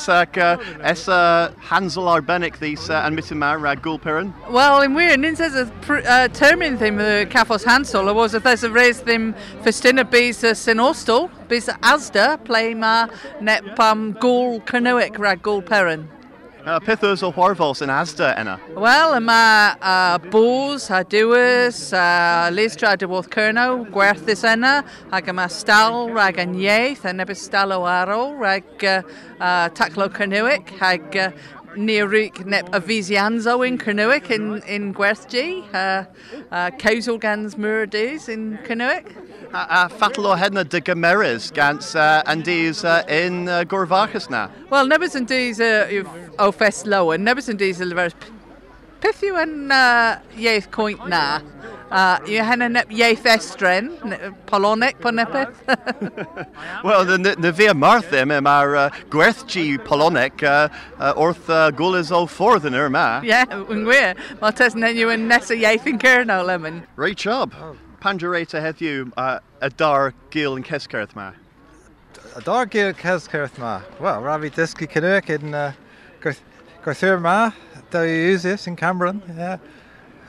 Ac 0.10 0.38
uh, 0.38 0.58
essa 0.82 1.54
Hansel 1.60 2.04
Arbenig 2.06 2.60
these 2.60 2.90
uh, 2.90 3.02
and 3.06 3.18
Mittimar 3.18 3.58
uh, 3.66 3.76
Gulperin. 3.76 4.34
Wel, 4.50 4.82
yn 4.84 4.96
wir, 4.96 5.18
nyn 5.18 5.36
says 5.36 5.56
y 5.56 5.66
pr- 5.82 6.04
uh, 6.06 6.28
termyn 6.30 6.78
ddim 6.78 7.00
y 7.02 7.26
caffos 7.26 7.66
hansol, 7.66 8.10
a 8.10 8.14
was 8.14 8.34
a 8.34 8.40
thes 8.40 8.64
a 8.64 8.70
reis 8.70 9.02
ddim 9.02 9.34
festina 9.64 10.04
bys 10.04 10.44
y 10.44 10.54
synostal, 10.54 11.30
bys 11.48 11.70
asda, 11.82 12.38
play 12.46 12.74
ma 12.74 13.08
net 13.42 13.76
pam 13.76 14.14
gŵl 14.16 14.62
cynwyc 14.66 15.18
rag 15.20 15.42
gŵl 15.42 15.66
perin. 15.66 16.08
Uh, 16.68 16.82
Peth 16.84 17.04
oes 17.08 17.22
o 17.24 17.30
hwarfols 17.32 17.80
yn 17.80 17.92
asda 17.96 18.34
yna? 18.36 18.58
Wel, 18.76 19.14
yma 19.22 19.36
uh, 19.80 20.18
bws 20.20 20.90
a 20.92 20.98
dywys 21.08 21.78
a 21.96 22.02
uh, 22.02 22.50
leistra 22.52 22.92
dywodd 23.00 23.30
cyrno, 23.32 23.86
gwerthus 23.94 24.44
yna, 24.52 24.74
ac 25.16 25.30
yma 25.32 25.46
stal 25.48 26.10
rag 26.12 26.42
yn 26.44 26.58
ieith, 26.60 27.06
a 27.08 27.14
nebys 27.16 27.46
stal 27.48 27.72
o 27.72 27.86
arw, 27.88 28.34
rag 28.42 28.84
uh, 28.84 28.98
uh, 29.40 29.70
taclo 29.80 30.10
cyrnewic, 30.12 30.74
ag 30.84 31.16
uh, 31.16 31.30
Nearik 31.78 32.44
Nep 32.44 32.74
Avisianzo 32.76 33.62
in 33.66 33.78
Kernuic 33.78 34.28
in, 34.30 34.62
in 34.68 34.94
Gwerthji, 34.94 35.64
uh, 35.72 36.04
uh, 36.52 36.70
Cowsal 36.72 37.22
Gans 37.22 37.56
Muradis 37.56 38.28
in 38.28 38.58
Kernuic. 38.68 39.16
Uh, 39.58 39.90
Fatalo 39.90 40.38
Hedna 40.38 40.64
de 40.64 40.80
Gameres 40.80 41.52
gans 41.52 41.96
uh, 41.96 42.22
and 42.28 42.46
these 42.46 42.86
uh, 42.86 43.02
in 43.10 43.50
uh, 43.50 43.64
Gorvachas 43.64 44.30
Well, 44.30 44.52
Wel, 44.70 44.86
nebys 44.86 45.16
yn 45.18 45.26
dys 45.26 45.58
uh, 45.58 46.04
o 46.38 46.52
fes 46.54 46.84
lowen, 46.86 47.26
nebys 47.26 47.50
yn 47.50 47.58
dys 47.58 47.82
y 47.82 47.88
lyfr 47.90 48.14
peth 49.02 49.24
yw 49.26 49.40
yn 49.42 49.72
uh, 49.74 50.20
ieith 50.38 50.68
cwynt 50.76 51.08
na. 51.10 51.40
Uh, 51.90 52.20
yw 52.30 52.46
hynny 52.46 52.68
nep 52.76 52.94
ieith 52.94 53.26
estren, 53.34 53.90
Polonic 54.46 55.02
po 55.02 55.10
nepeth. 55.10 55.58
Well, 56.84 57.04
the 57.06 57.34
the 57.40 57.52
via 57.52 57.74
Marthim 57.74 58.30
am 58.30 58.46
our 58.46 58.76
uh, 58.76 58.90
Gwerthgi 59.10 59.80
Polonek 59.80 60.44
uh, 60.44 60.70
uh, 61.00 61.14
orth 61.18 61.50
uh, 61.50 61.72
Gulis 61.72 62.12
o 62.12 62.28
Forth 62.28 62.70
in 62.70 62.78
Irma. 62.78 63.24
Ie, 63.26 63.42
yn 63.74 63.84
gwir. 63.90 64.14
Mae 64.38 64.54
tes 64.54 64.78
nen 64.78 65.02
yw 65.02 65.16
yn 65.18 65.28
nes 65.34 65.50
y 65.50 65.64
ieith 65.64 65.90
yn 65.90 65.98
cyrno 66.06 66.44
lemon. 66.46 66.84
Right 66.96 67.18
job. 67.18 67.58
Pangerata 68.02 68.62
heddiw 68.62 69.12
uh, 69.18 69.40
a 69.62 69.70
dar 69.70 70.14
gil 70.30 70.56
and 70.56 70.64
Keskerth 70.64 71.16
ma. 71.16 71.32
Dar 72.44 72.66
gil 72.68 72.94
Keskerth 72.94 73.58
ma. 73.58 73.82
Well, 74.00 74.22
Ravi 74.22 74.52
Diski 74.52 74.88
Canuck 74.88 75.30
in 75.30 75.54
uh, 75.54 75.74
Garthur 76.22 77.20
ma. 77.20 77.52
Do 77.90 78.04
you 78.04 78.16
use 78.16 78.44
this 78.44 78.68
in 78.68 78.76
Cameron? 78.76 79.24
Yeah. 79.36 79.58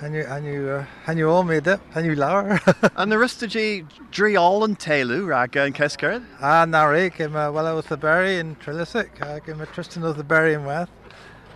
And 0.00 0.14
you 0.14 0.22
and 0.22 0.46
you 0.46 0.68
uh, 0.70 0.86
and 1.06 1.18
you 1.18 1.28
all 1.28 1.42
made 1.42 1.66
it. 1.66 1.80
And 1.94 2.06
you 2.06 2.14
lower. 2.14 2.58
and 2.96 3.12
the 3.12 3.18
rest 3.18 3.42
of 3.42 3.50
G 3.50 3.84
Driol 4.12 4.64
and 4.64 4.78
Telu 4.78 5.28
Raga 5.28 5.64
and 5.64 5.74
Keskerth. 5.74 6.24
Ah, 6.40 6.64
Narik, 6.64 7.20
I'm 7.20 7.36
uh, 7.36 7.50
well 7.52 7.76
with 7.76 7.88
the 7.88 7.98
berry 7.98 8.38
in 8.38 8.56
Trilisic. 8.56 9.10
I'm 9.20 9.60
a 9.60 9.66
Tristan 9.66 10.04
of 10.04 10.16
the 10.16 10.24
berry 10.24 10.54
in 10.54 10.64
West. 10.64 10.92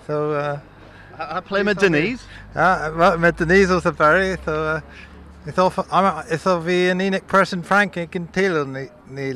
So. 0.07 0.33
Uh, 0.33 0.61
I 1.19 1.41
play 1.41 1.63
with 1.63 1.79
Denise. 1.79 2.25
Ah, 2.57 2.93
well, 2.97 3.19
met 3.19 3.37
Denise 3.37 3.69
with 3.69 3.85
the 3.85 3.93
berry. 3.93 4.37
So. 4.45 4.65
Uh, 4.65 4.81
It's 5.45 5.59
of 5.59 5.77
I'm 5.91 6.25
it's 6.31 6.47
of 6.47 6.65
the 6.67 6.75
unique 6.75 7.27
person 7.27 7.63
Frank 7.63 7.97
ik 7.97 8.15
in 8.15 8.29
teel 8.29 8.65
ni 8.65 8.91
ni 9.09 9.33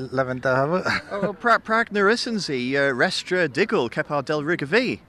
hebben. 0.54 0.84
Oh, 1.10 1.32
pra 1.32 1.58
prag 1.58 1.90
narissensi 1.90 2.76
uh, 2.76 2.92
restra 2.94 3.48
diggle 3.48 3.88
kepa 3.88 4.24
del 4.24 4.42
rigavi. 4.42 5.00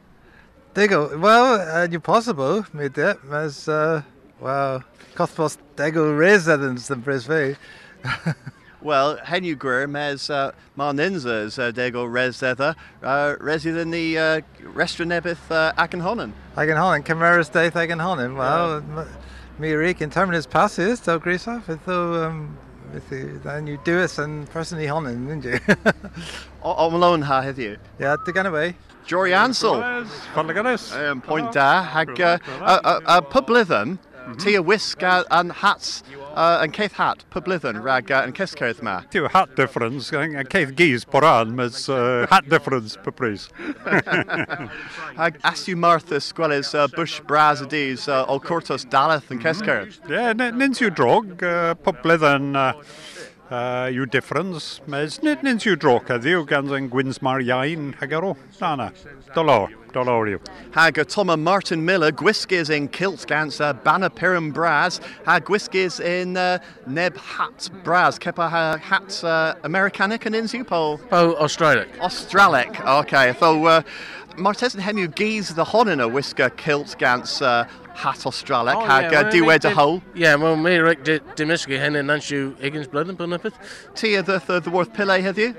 Diggle, 0.73 1.17
well, 1.17 1.61
uh, 1.61 1.87
you 1.89 1.99
possible 1.99 2.65
det, 2.93 3.23
men 3.23 3.51
uh, 3.67 4.01
well, 4.39 4.83
kostbart 5.15 5.57
diggle 5.75 6.13
residence 6.13 6.89
in 6.89 7.01
Brisbane. 7.01 7.57
Well, 8.79 9.17
henu 9.17 9.55
gwer 9.57 9.87
mes 9.87 10.29
uh, 10.29 10.51
marninzas 10.77 11.57
uh, 11.57 11.71
dego 11.71 12.05
res 12.05 12.43
ether 12.43 12.75
uh, 13.01 13.35
the 13.89 14.17
uh, 14.17 14.41
restra 14.75 15.03
nebith 15.05 15.49
uh, 15.49 15.73
akenhonen. 15.73 16.31
Hagen 16.55 16.77
Camaras 17.03 17.51
Day 17.51 17.71
Hagen 17.71 17.97
Holland. 17.97 18.37
Well, 18.37 18.77
m- 18.77 19.07
me 19.59 19.73
reek 19.73 20.01
in 20.01 20.09
terminus 20.09 20.45
passes, 20.45 20.99
so 20.99 21.19
grease 21.19 21.47
off, 21.47 21.69
so 21.85 22.25
um, 22.25 22.57
with 22.93 23.09
the, 23.09 23.39
then 23.43 23.67
you 23.67 23.79
do 23.83 23.99
it 23.99 24.17
and 24.17 24.49
personally 24.49 24.87
Holland, 24.87 25.27
didn't 25.27 25.45
you? 25.45 25.75
O 26.63 26.89
Malone 26.89 27.21
ha 27.21 27.41
heddiw. 27.41 27.77
yeah, 27.99 28.15
to 28.25 28.31
get 28.31 28.45
away. 28.45 28.75
Jory 29.05 29.33
Ansel. 29.33 29.81
Um, 30.93 31.21
point 31.21 31.51
da 31.53 31.81
hag 31.81 32.19
uh, 32.19 32.37
uh, 32.59 32.79
uh, 32.83 32.99
uh, 33.05 33.21
publithum 33.21 33.99
tia 34.37 34.61
whisk 34.61 35.01
uh, 35.01 35.23
and 35.31 35.51
hats 35.53 36.03
uh, 36.37 36.59
and 36.61 36.71
Keith 36.71 36.93
hat 36.93 37.25
publithum 37.31 37.81
rag 37.83 38.11
uh, 38.11 38.21
and 38.23 38.35
Keskerth 38.35 38.81
ma. 38.81 39.01
Tyw 39.11 39.29
hat 39.31 39.55
difference, 39.55 40.11
a 40.13 40.43
Keith 40.43 40.75
Gys 40.75 41.03
boran, 41.03 41.55
mas 41.55 41.89
uh, 41.89 42.27
hat 42.29 42.47
difference 42.47 42.95
per 42.95 43.11
pris. 43.11 43.49
Hag 45.17 45.41
asu 45.41 45.75
Martha 45.75 46.19
sgwelys 46.21 46.73
uh, 46.77 46.87
bush 46.87 47.19
bras 47.21 47.61
ydys 47.61 48.07
uh, 48.07 48.25
o 48.27 48.39
Cortos 48.39 48.85
Daleth 48.85 49.31
and 49.31 49.41
Keskerth. 49.41 49.97
Ie, 50.09 50.51
nins 50.51 50.79
yw 50.79 50.93
drog, 50.93 51.41
uh, 51.41 51.73
pobledden 51.73 52.55
uh, 52.55 52.73
uh, 53.49 53.89
yw 53.89 54.05
difference, 54.05 54.81
mas 54.85 55.21
nins 55.23 55.65
yw 55.65 55.75
drog 55.75 56.11
heddiw 56.13 56.45
gan 56.47 56.69
yn 56.69 56.91
gwyns 56.93 57.21
mar 57.25 57.41
iain 57.41 57.95
hagaro. 58.01 58.35
Na, 58.61 58.75
na, 58.75 58.91
dolor, 59.33 59.69
dolor 59.93 60.27
yw. 60.27 60.39
Hag 60.71 60.99
uh, 60.99 61.03
Toma 61.03 61.37
Martin 61.37 61.83
Miller 61.85 62.11
gwiskis 62.11 62.69
in 62.69 62.87
kilt 62.87 63.25
gans 63.27 63.59
uh, 63.61 63.73
Banner 63.73 64.09
Pirum 64.09 64.53
Bras 64.53 64.99
hag 65.25 65.45
gwiskis 65.45 65.99
in 65.99 66.37
uh, 66.37 66.59
Neb 66.85 67.17
Hat 67.17 67.69
Bras 67.83 68.17
kepa 68.19 68.49
ha 68.49 68.77
hat 68.77 69.23
uh, 69.23 69.55
Americanic 69.63 70.25
and 70.25 70.35
insupo. 70.35 70.99
Oh, 71.11 71.35
Australic. 71.35 71.87
Australic. 72.01 72.79
Okay, 72.85 73.33
so 73.39 73.65
uh, 73.65 73.81
Martes 74.37 74.73
and 74.75 74.83
Hemu 74.83 75.07
geese 75.15 75.49
the 75.55 75.65
honin 75.65 76.01
a 76.01 76.07
whisker 76.07 76.49
kilt 76.51 76.95
gans 76.97 77.41
uh, 77.41 77.67
hat 77.95 78.25
Australic 78.25 78.75
Oh, 78.75 78.85
hag 78.85 79.11
yeah, 79.11 79.19
uh, 79.19 79.23
well, 79.23 79.31
diwed 79.31 79.63
me- 79.63 79.71
a 79.71 79.73
hole. 79.73 80.03
Yeah, 80.13 80.35
well, 80.35 80.55
me 80.55 80.77
Rick 80.77 81.03
Dimiski 81.03 81.79
hen 81.79 81.95
and 81.95 82.09
Nanshu 82.09 82.57
Higgins 82.59 82.87
blood 82.87 83.09
and 83.09 83.17
Bunapit. 83.17 83.53
Tia 83.95 84.21
the 84.23 84.39
the, 84.39 84.59
the 84.59 84.69
worth 84.69 84.93
pile 84.93 85.19
heddiw. 85.19 85.55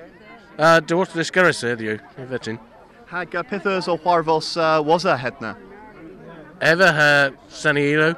Uh, 0.58 0.80
the 0.80 0.96
water 0.96 1.12
discourage 1.14 1.54
said 1.56 1.80
you, 1.80 2.00
if 2.16 2.28
that's 2.30 2.48
in. 2.48 2.58
Hag 3.09 3.34
uh, 3.34 3.42
pithers 3.42 3.88
o 3.88 3.96
Warvos 3.96 4.56
uh, 4.56 4.82
was 4.82 5.06
a 5.06 5.16
hedna. 5.16 5.56
Ever 6.61 6.92
ha 6.92 7.30
Sunny 7.48 7.94
Elo? 7.94 8.14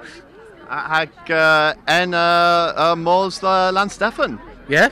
Hag 0.69 1.11
uh, 1.31 1.75
en 1.87 2.13
uh, 2.13 2.73
uh, 2.77 2.97
Mos 2.97 3.39
the 3.39 3.71
Lan 3.73 3.89
Stefan. 3.89 4.41
Yeah, 4.69 4.89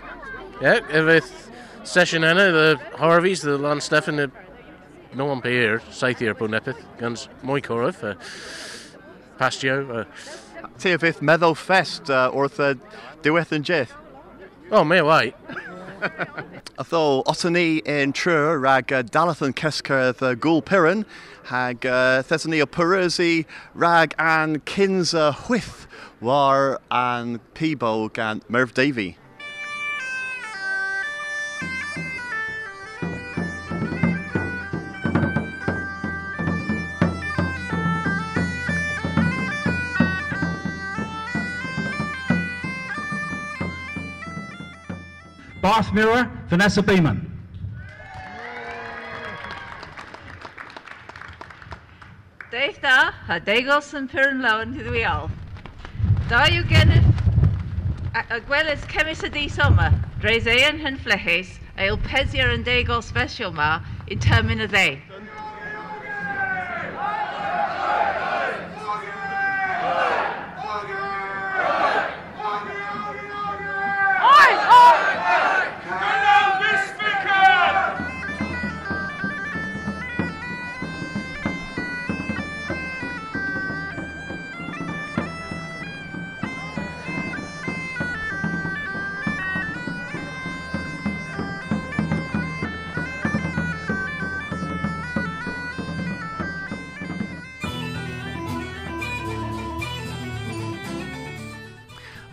yeah, 0.61 0.80
every 0.90 1.20
session 1.82 2.22
Anna, 2.22 2.53
the 2.53 2.80
Harveys, 2.96 3.42
the 3.42 3.59
Lan 3.59 3.80
Stefan, 3.80 4.16
the 4.16 4.30
no 5.14 5.24
one 5.24 5.40
pay 5.40 5.53
here, 5.53 5.82
South 5.90 6.18
here, 6.20 6.34
Bunapit, 6.34 6.76
guns 6.99 7.28
Moy 7.42 7.61
Corif, 7.61 8.05
uh, 8.05 8.14
Pastio, 9.36 9.90
uh, 9.90 10.05
Tia 10.78 10.99
vith 10.99 11.20
meddo 11.20 11.57
fest 11.57 12.09
uh, 12.09 12.30
orth 12.32 12.61
uh, 12.61 12.74
diweth 13.22 13.51
and 13.51 13.64
jeth. 13.64 13.92
oh, 14.70 14.84
me 14.84 15.03
white. 15.03 15.34
Atho 16.78 17.24
otani 17.24 17.86
in 17.86 18.12
trur 18.12 18.59
rag 18.59 18.92
uh, 18.92 19.03
Dalathan 19.03 19.53
Kesker 19.53 20.16
the 20.16 20.36
Gul 20.36 20.62
Piran 20.62 21.05
hag 21.44 21.84
uh, 21.84 22.22
Thessany 22.22 22.61
o 22.61 22.66
Perusi 22.66 23.46
rag 23.74 24.14
an 24.18 24.61
Kinza 24.61 25.34
Whith 25.49 25.86
war 26.20 26.80
an 26.90 27.40
Peebo 27.55 28.12
gan 28.12 28.42
Merv 28.49 28.74
Davey. 28.74 29.16
Barth 45.69 45.93
Mirror, 45.93 46.31
Vanessa 46.49 46.83
Beeman. 46.83 47.31
Deifta, 52.51 53.12
ha 53.27 53.37
degos 53.45 53.91
yn 53.93 54.07
pyrin 54.09 54.41
lawn 54.41 54.73
i 54.97 55.03
al. 55.11 55.29
Da 56.31 56.47
yw 56.49 56.64
gennydd 56.71 58.16
a 58.16 58.41
gweles 58.49 58.89
cemis 58.95 59.21
y 59.29 59.33
dys 59.37 59.61
oma, 59.66 59.91
dreis 60.25 60.49
ean 60.49 60.81
hyn 60.87 60.97
flechus, 61.05 61.53
a 61.77 61.93
yw 61.93 62.01
pesiar 62.09 62.57
yn 62.57 62.64
degol 62.64 63.05
special 63.05 63.53
ma, 63.53 63.75
y. 64.09 64.89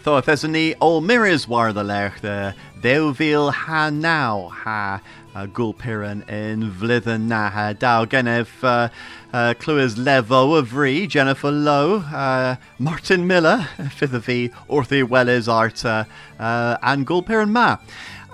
If 0.08 0.26
there's 0.26 0.44
any 0.44 0.76
ol 0.76 1.02
mirrors 1.02 1.48
war 1.48 1.74
the 1.74 1.84
lech 1.84 2.22
the 2.22 2.54
ddewfil 2.80 3.52
ha 3.52 3.90
now 3.90 4.50
ha 4.54 5.02
gulpiran 5.48 6.30
in 6.30 6.72
vlithen 6.72 7.22
na 7.28 7.50
ha 7.50 7.74
daw 7.74 8.06
genef 8.06 8.64
uh, 8.64 8.90
uh, 9.34 9.54
of 9.58 10.76
Ree, 10.76 11.08
Jennifer 11.08 11.52
Lowe, 11.52 11.98
uh, 12.14 12.56
Martin 12.78 13.26
Miller, 13.26 13.68
fydd 13.98 14.14
y 14.14 14.22
fi 14.22 14.38
wrth 14.70 14.94
i 14.94 15.02
welys 15.04 15.52
art 15.52 15.84
uh, 15.84 16.06
uh, 16.40 16.78
and 16.84 17.08
gulpiran 17.08 17.50
ma. 17.50 17.78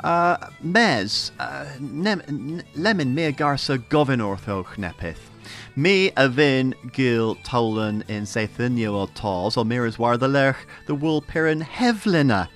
Uh, 0.04 0.36
mes, 0.62 1.32
uh, 1.40 1.66
nem, 1.80 2.22
n- 2.28 2.64
lemon 2.76 3.16
me 3.16 3.32
garsa 3.32 3.78
gofyn 3.78 4.20
wrthwch 4.20 4.76
nepith. 4.78 5.31
Me 5.76 6.12
a 6.18 6.28
vin 6.28 6.76
gil 6.92 7.36
tolan 7.38 8.04
in 8.10 8.24
Sathan 8.24 8.78
o 8.88 9.08
tals 9.08 9.58
o 9.58 9.64
miras 9.64 9.98
war 9.98 10.18
the 10.18 10.28
lerch 10.28 10.58
the 10.86 10.96
wool 10.96 11.22
piran 11.22 11.64
hevlina. 11.64 12.48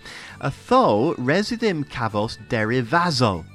A 0.41 0.52
tho 0.52 1.16
residim 1.16 1.86
cavos 1.86 2.38
derivazo. 2.50 3.46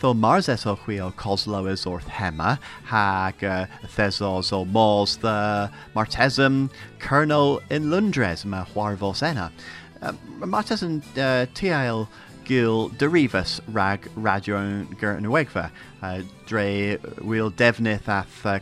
Tho 0.00 0.14
mars 0.14 0.48
eso 0.48 0.76
chwio 0.76 1.12
cosloes 1.14 1.86
orth 1.86 2.06
hema, 2.06 2.58
hag 2.84 3.44
uh, 3.44 3.66
thesos 3.84 4.52
o 4.52 4.64
mors 4.64 5.16
the 5.16 5.70
martesum 5.94 6.70
colonel 6.98 7.60
in 7.68 7.90
Lundres 7.90 8.44
ma 8.44 8.64
huarvos 8.64 9.22
ena. 9.22 9.52
Uh, 10.00 10.12
martesum 10.38 11.02
uh, 11.18 11.44
tiail 11.52 12.08
gil 12.44 12.90
derivas 12.90 13.60
rag 13.68 14.08
radio 14.16 14.84
gernwegva. 15.00 15.70
Uh, 16.02 16.22
dre 16.46 16.98
wil 17.20 17.50
devnith 17.50 18.08
ath 18.08 18.46
uh, 18.46 18.58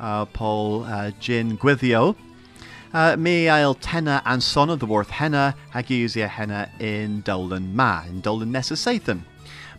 uh, 0.00 0.24
Paul 0.26 0.84
uh, 0.84 1.10
Gin 1.20 1.56
Gwithio. 1.58 2.16
Uh, 2.92 3.16
ail 3.26 3.74
tenna 3.74 4.22
and 4.24 4.42
son 4.42 4.70
of 4.70 4.78
the 4.78 4.86
worth 4.86 5.10
henna 5.10 5.54
Hagusia 5.74 6.28
henna 6.28 6.70
in 6.78 7.20
Dolan 7.20 7.76
ma, 7.76 8.02
in 8.08 8.20
Dolan 8.20 8.50
Nessa 8.50 8.74
Sathan. 8.74 9.20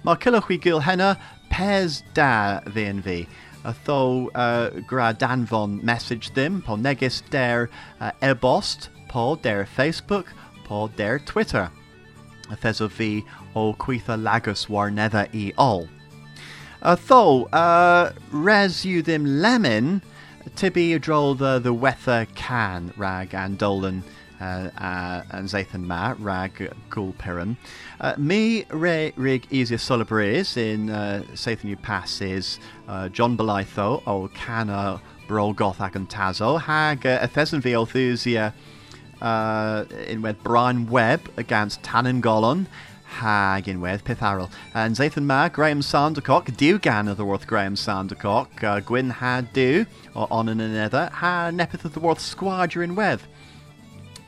Ma 0.03 0.15
kilachwi 0.15 0.61
gil 0.61 0.79
henna 0.79 1.17
pes 1.49 2.03
da 2.13 2.59
VNV. 2.61 3.27
A 3.65 3.75
tho 3.83 4.29
uh, 4.35 4.69
gra 4.87 5.13
danvon 5.13 5.83
message 5.83 6.33
them 6.33 6.61
po 6.61 6.75
negis 6.75 7.21
der 7.29 7.69
uh, 7.99 8.11
ebost 8.21 8.89
po 9.09 9.35
der 9.35 9.65
Facebook 9.65 10.27
po 10.63 10.87
der 10.95 11.19
Twitter. 11.19 11.71
A 12.49 12.55
thes 12.55 12.81
of 12.81 12.93
v 12.93 13.23
o 13.55 13.73
quitha 13.73 14.17
lagus 14.17 14.67
war 14.67 14.89
nether 14.89 15.27
e 15.33 15.51
all. 15.57 15.87
Uh, 16.81 16.95
tho, 16.95 17.43
uh, 17.45 18.11
res 18.31 18.85
you 18.85 19.03
lemon, 19.41 20.01
tibi 20.55 20.97
drol 20.99 21.37
the, 21.37 21.59
the 21.59 21.73
wether 21.73 22.25
can 22.35 22.93
rag 22.97 23.33
and 23.33 23.57
dolan 23.57 24.03
uh, 24.39 24.69
uh, 24.77 25.23
and 25.31 25.47
Zathan 25.47 25.83
ma 25.83 26.15
rag 26.17 26.73
gul 26.89 27.13
piran. 27.17 27.57
Uh, 27.99 28.15
me 28.17 28.65
re 28.69 29.13
rig 29.15 29.45
easier 29.51 29.77
solibres 29.77 30.57
in 30.57 30.89
uh, 30.89 31.23
Zathan 31.33 31.65
you 31.65 31.77
passes 31.77 32.59
uh, 32.87 33.09
John 33.09 33.37
Belitho 33.37 34.01
o 34.07 34.29
cana 34.29 35.01
brogoth 35.27 35.81
ag 35.81 35.95
an 35.95 36.07
tazo 36.07 36.59
hag 36.59 37.05
uh, 37.05 37.19
althusia 37.27 38.53
uh, 39.21 39.85
in 40.07 40.21
with 40.21 40.41
Brian 40.43 40.87
Webb 40.87 41.31
against 41.37 41.81
Tannen 41.81 42.21
Gollon 42.21 42.67
hag 43.09 43.67
in 43.67 43.81
with 43.81 44.03
Pitharrell. 44.03 44.51
And 44.73 44.95
Zathan 44.95 45.23
Ma, 45.23 45.49
Graham 45.49 45.81
Sandercock, 45.81 46.55
Dew 46.55 46.77
gan 46.79 47.07
of 47.07 47.17
the 47.17 47.25
worth 47.25 47.47
Graham 47.47 47.75
Sandercock, 47.75 48.63
uh, 48.63 48.79
Gwyn 48.79 49.09
had 49.09 49.51
Dew, 49.51 49.85
or 50.15 50.27
on 50.31 50.47
and 50.47 50.61
another, 50.61 51.09
ha 51.11 51.49
nepeth 51.51 51.85
of 51.85 51.93
the 51.93 51.99
worth 51.99 52.19
Squadron 52.19 52.91
in 52.91 52.95
with. 52.95 53.27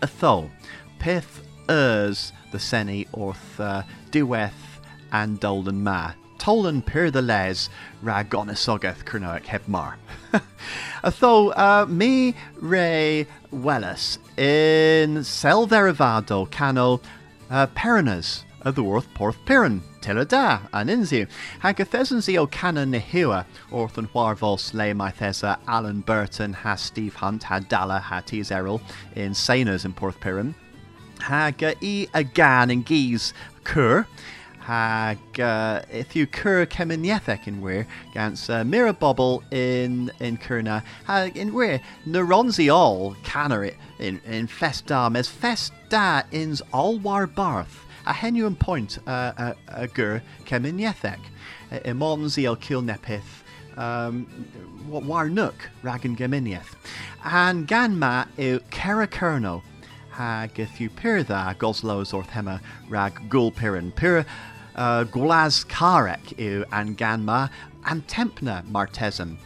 A 0.02 0.08
tho, 0.08 0.50
Pith 1.00 1.46
ers 1.70 2.34
the 2.52 2.60
Seni 2.60 3.08
orth 3.14 3.60
uh, 3.60 3.84
Dueth 4.12 4.52
and 5.12 5.40
Dolden 5.40 5.84
Ma. 5.84 6.14
Tolan 6.42 6.84
pyr 6.84 7.12
the 7.12 7.22
les 7.22 7.70
ragonisogeth 8.04 9.06
Kernoek 9.06 9.44
hebmar. 9.44 9.94
A 11.04 11.12
tho 11.12 11.50
uh, 11.50 11.86
me 11.88 12.34
re 12.56 13.28
wellis 13.52 14.18
in 14.38 15.18
Selverivado 15.18 16.50
cano 16.50 17.00
uh, 17.52 17.68
perinas 17.68 18.42
of 18.62 18.74
the 18.74 18.82
worth 18.82 19.08
porth 19.14 19.38
piran 19.46 19.82
tilla 20.02 20.26
da 20.26 20.62
an 20.74 20.88
inziu. 20.88 21.28
Hagathesansi 21.62 22.40
o 22.40 22.48
cana 22.48 22.86
nehua 22.86 23.46
orthan 23.72 24.10
warvos 24.10 24.74
le 24.74 24.96
mythesa 24.96 25.60
Alan 25.68 26.02
Burton 26.02 26.54
has 26.54 26.82
Steve 26.82 27.14
Hunt 27.14 27.44
ha 27.44 27.60
Dalla 27.60 28.00
ha 28.00 28.22
Tees 28.22 28.50
Errol 28.50 28.82
in 29.16 29.36
Sainers 29.36 29.86
in 29.86 29.94
porth 29.94 30.20
piran. 30.20 30.56
Hag 31.20 31.64
uh, 31.64 31.76
i 31.84 32.08
a 32.16 32.24
gan 32.24 32.72
in 32.72 32.82
geese 32.82 33.32
cur 33.64 34.08
hag 34.72 35.40
uh, 35.42 35.82
if 35.92 36.16
you 36.16 36.26
cur 36.26 36.66
keminiethek 36.66 37.46
in 37.46 37.60
where 37.60 37.86
gans 38.14 38.50
uh, 38.50 38.64
mira 38.64 38.94
bobble 38.94 39.44
in 39.52 40.10
in 40.22 40.38
kurna 40.38 40.82
hag 41.04 41.36
in 41.36 41.54
where 41.54 41.82
neuronzi 42.08 42.74
all 42.74 43.14
canner 43.22 43.70
in 44.00 44.22
in 44.26 44.48
festa 44.48 45.10
mes 45.10 45.28
festa 45.28 46.24
ins 46.32 46.62
all 46.72 46.98
war 47.00 47.28
barth 47.28 47.86
a 48.06 48.14
henuan 48.14 48.58
point 48.58 48.98
uh, 49.08 49.34
a, 49.38 49.56
a 49.84 49.88
gur 49.88 50.22
keminiethek 50.46 51.20
imonzi 51.84 52.48
al 52.48 52.56
kill 52.56 52.82
nepith 52.82 53.44
um, 53.76 54.26
war 54.88 55.28
nook 55.28 55.70
ragan 55.84 56.16
geminieth 56.16 56.78
and 57.26 57.68
ganma 57.68 58.26
e 58.38 58.58
kerakerno 58.70 59.62
hag 60.12 60.60
if 60.60 60.80
you 60.80 60.90
pir 60.90 61.24
dda 61.24 61.56
goslos 61.58 62.14
orth 62.14 62.32
hema 62.38 62.60
rag 62.90 63.30
gul 63.30 63.52
pirin 63.52 63.94
pir 63.96 64.26
uh, 64.76 65.04
glas 65.04 65.64
karek 65.66 66.34
yw 66.38 66.66
an 66.72 66.96
ganma 66.96 67.50
an 67.86 68.04
tempna 68.08 68.64
martesum. 68.66 69.38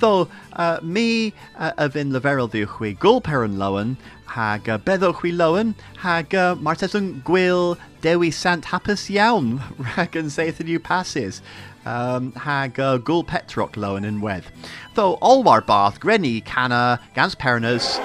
Tho 0.00 0.28
uh, 0.54 0.78
mi 0.82 1.32
uh, 1.56 1.72
a 1.76 1.90
fin 1.90 2.12
leferol 2.12 2.50
ddiwchwi 2.50 2.98
gul 2.98 3.20
perin 3.20 3.58
lowen 3.58 3.96
hag 4.36 4.68
uh, 4.68 4.78
beddwchwi 4.78 5.34
lowen 5.36 5.74
hag 5.98 6.34
uh, 6.34 6.54
martesum 6.54 7.22
gwyl 7.22 7.76
dewi 8.00 8.30
sant 8.30 8.66
hapus 8.72 9.08
iawn 9.10 9.60
rag 9.96 10.16
yn 10.16 10.32
seithyn 10.32 10.72
yw 10.76 10.82
passes. 10.82 11.42
Um, 11.84 12.32
hag 12.32 12.80
uh, 12.80 12.96
gul 12.96 13.24
petroc 13.24 13.76
lowen 13.76 14.08
yn 14.08 14.22
wedd. 14.24 14.48
Tho 14.96 15.18
olwar 15.20 15.60
bath 15.66 16.00
greni 16.00 16.40
canna 16.40 17.00
gans 17.14 17.34
perinas 17.36 17.98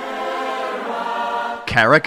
Kera 1.69 1.99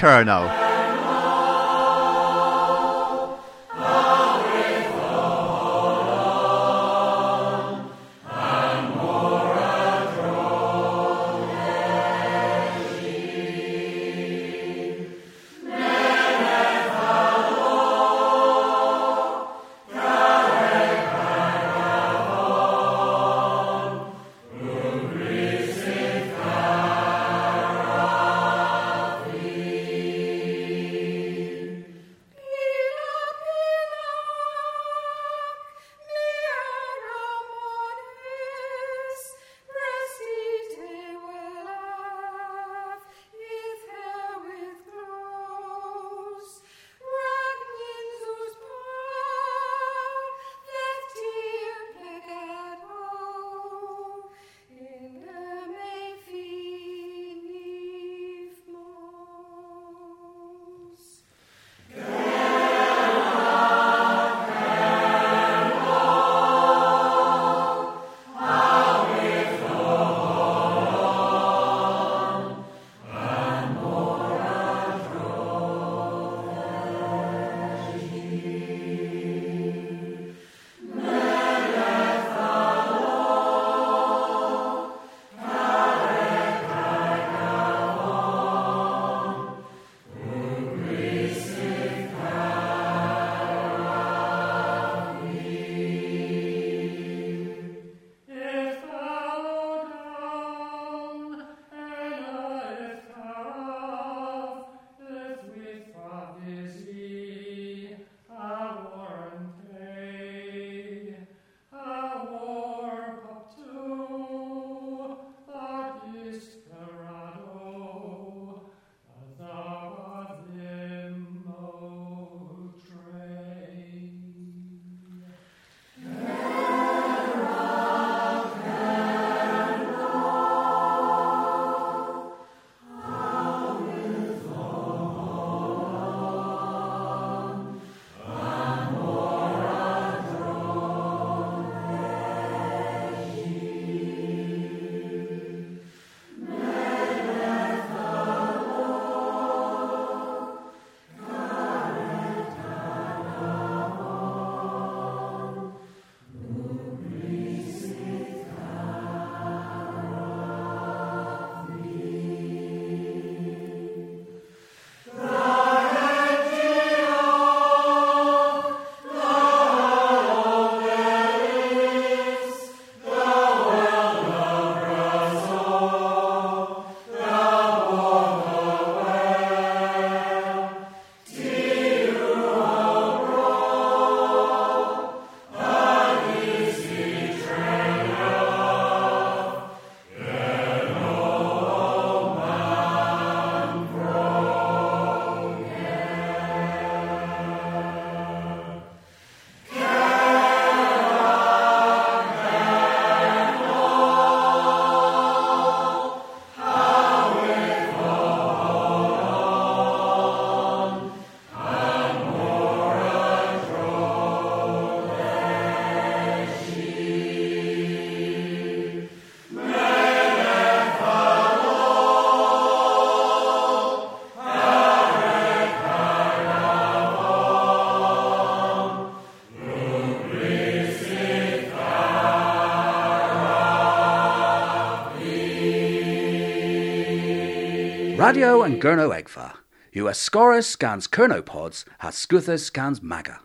Radio 238.32 238.62
and 238.62 238.80
Gurno 238.80 239.10
Egfa. 239.10 239.56
US 239.92 240.18
Scorus 240.18 240.66
scans 240.66 241.06
Kernopods 241.06 241.84
has 241.98 242.14
Scuthus 242.14 242.64
scans 242.64 243.02
Maga. 243.02 243.42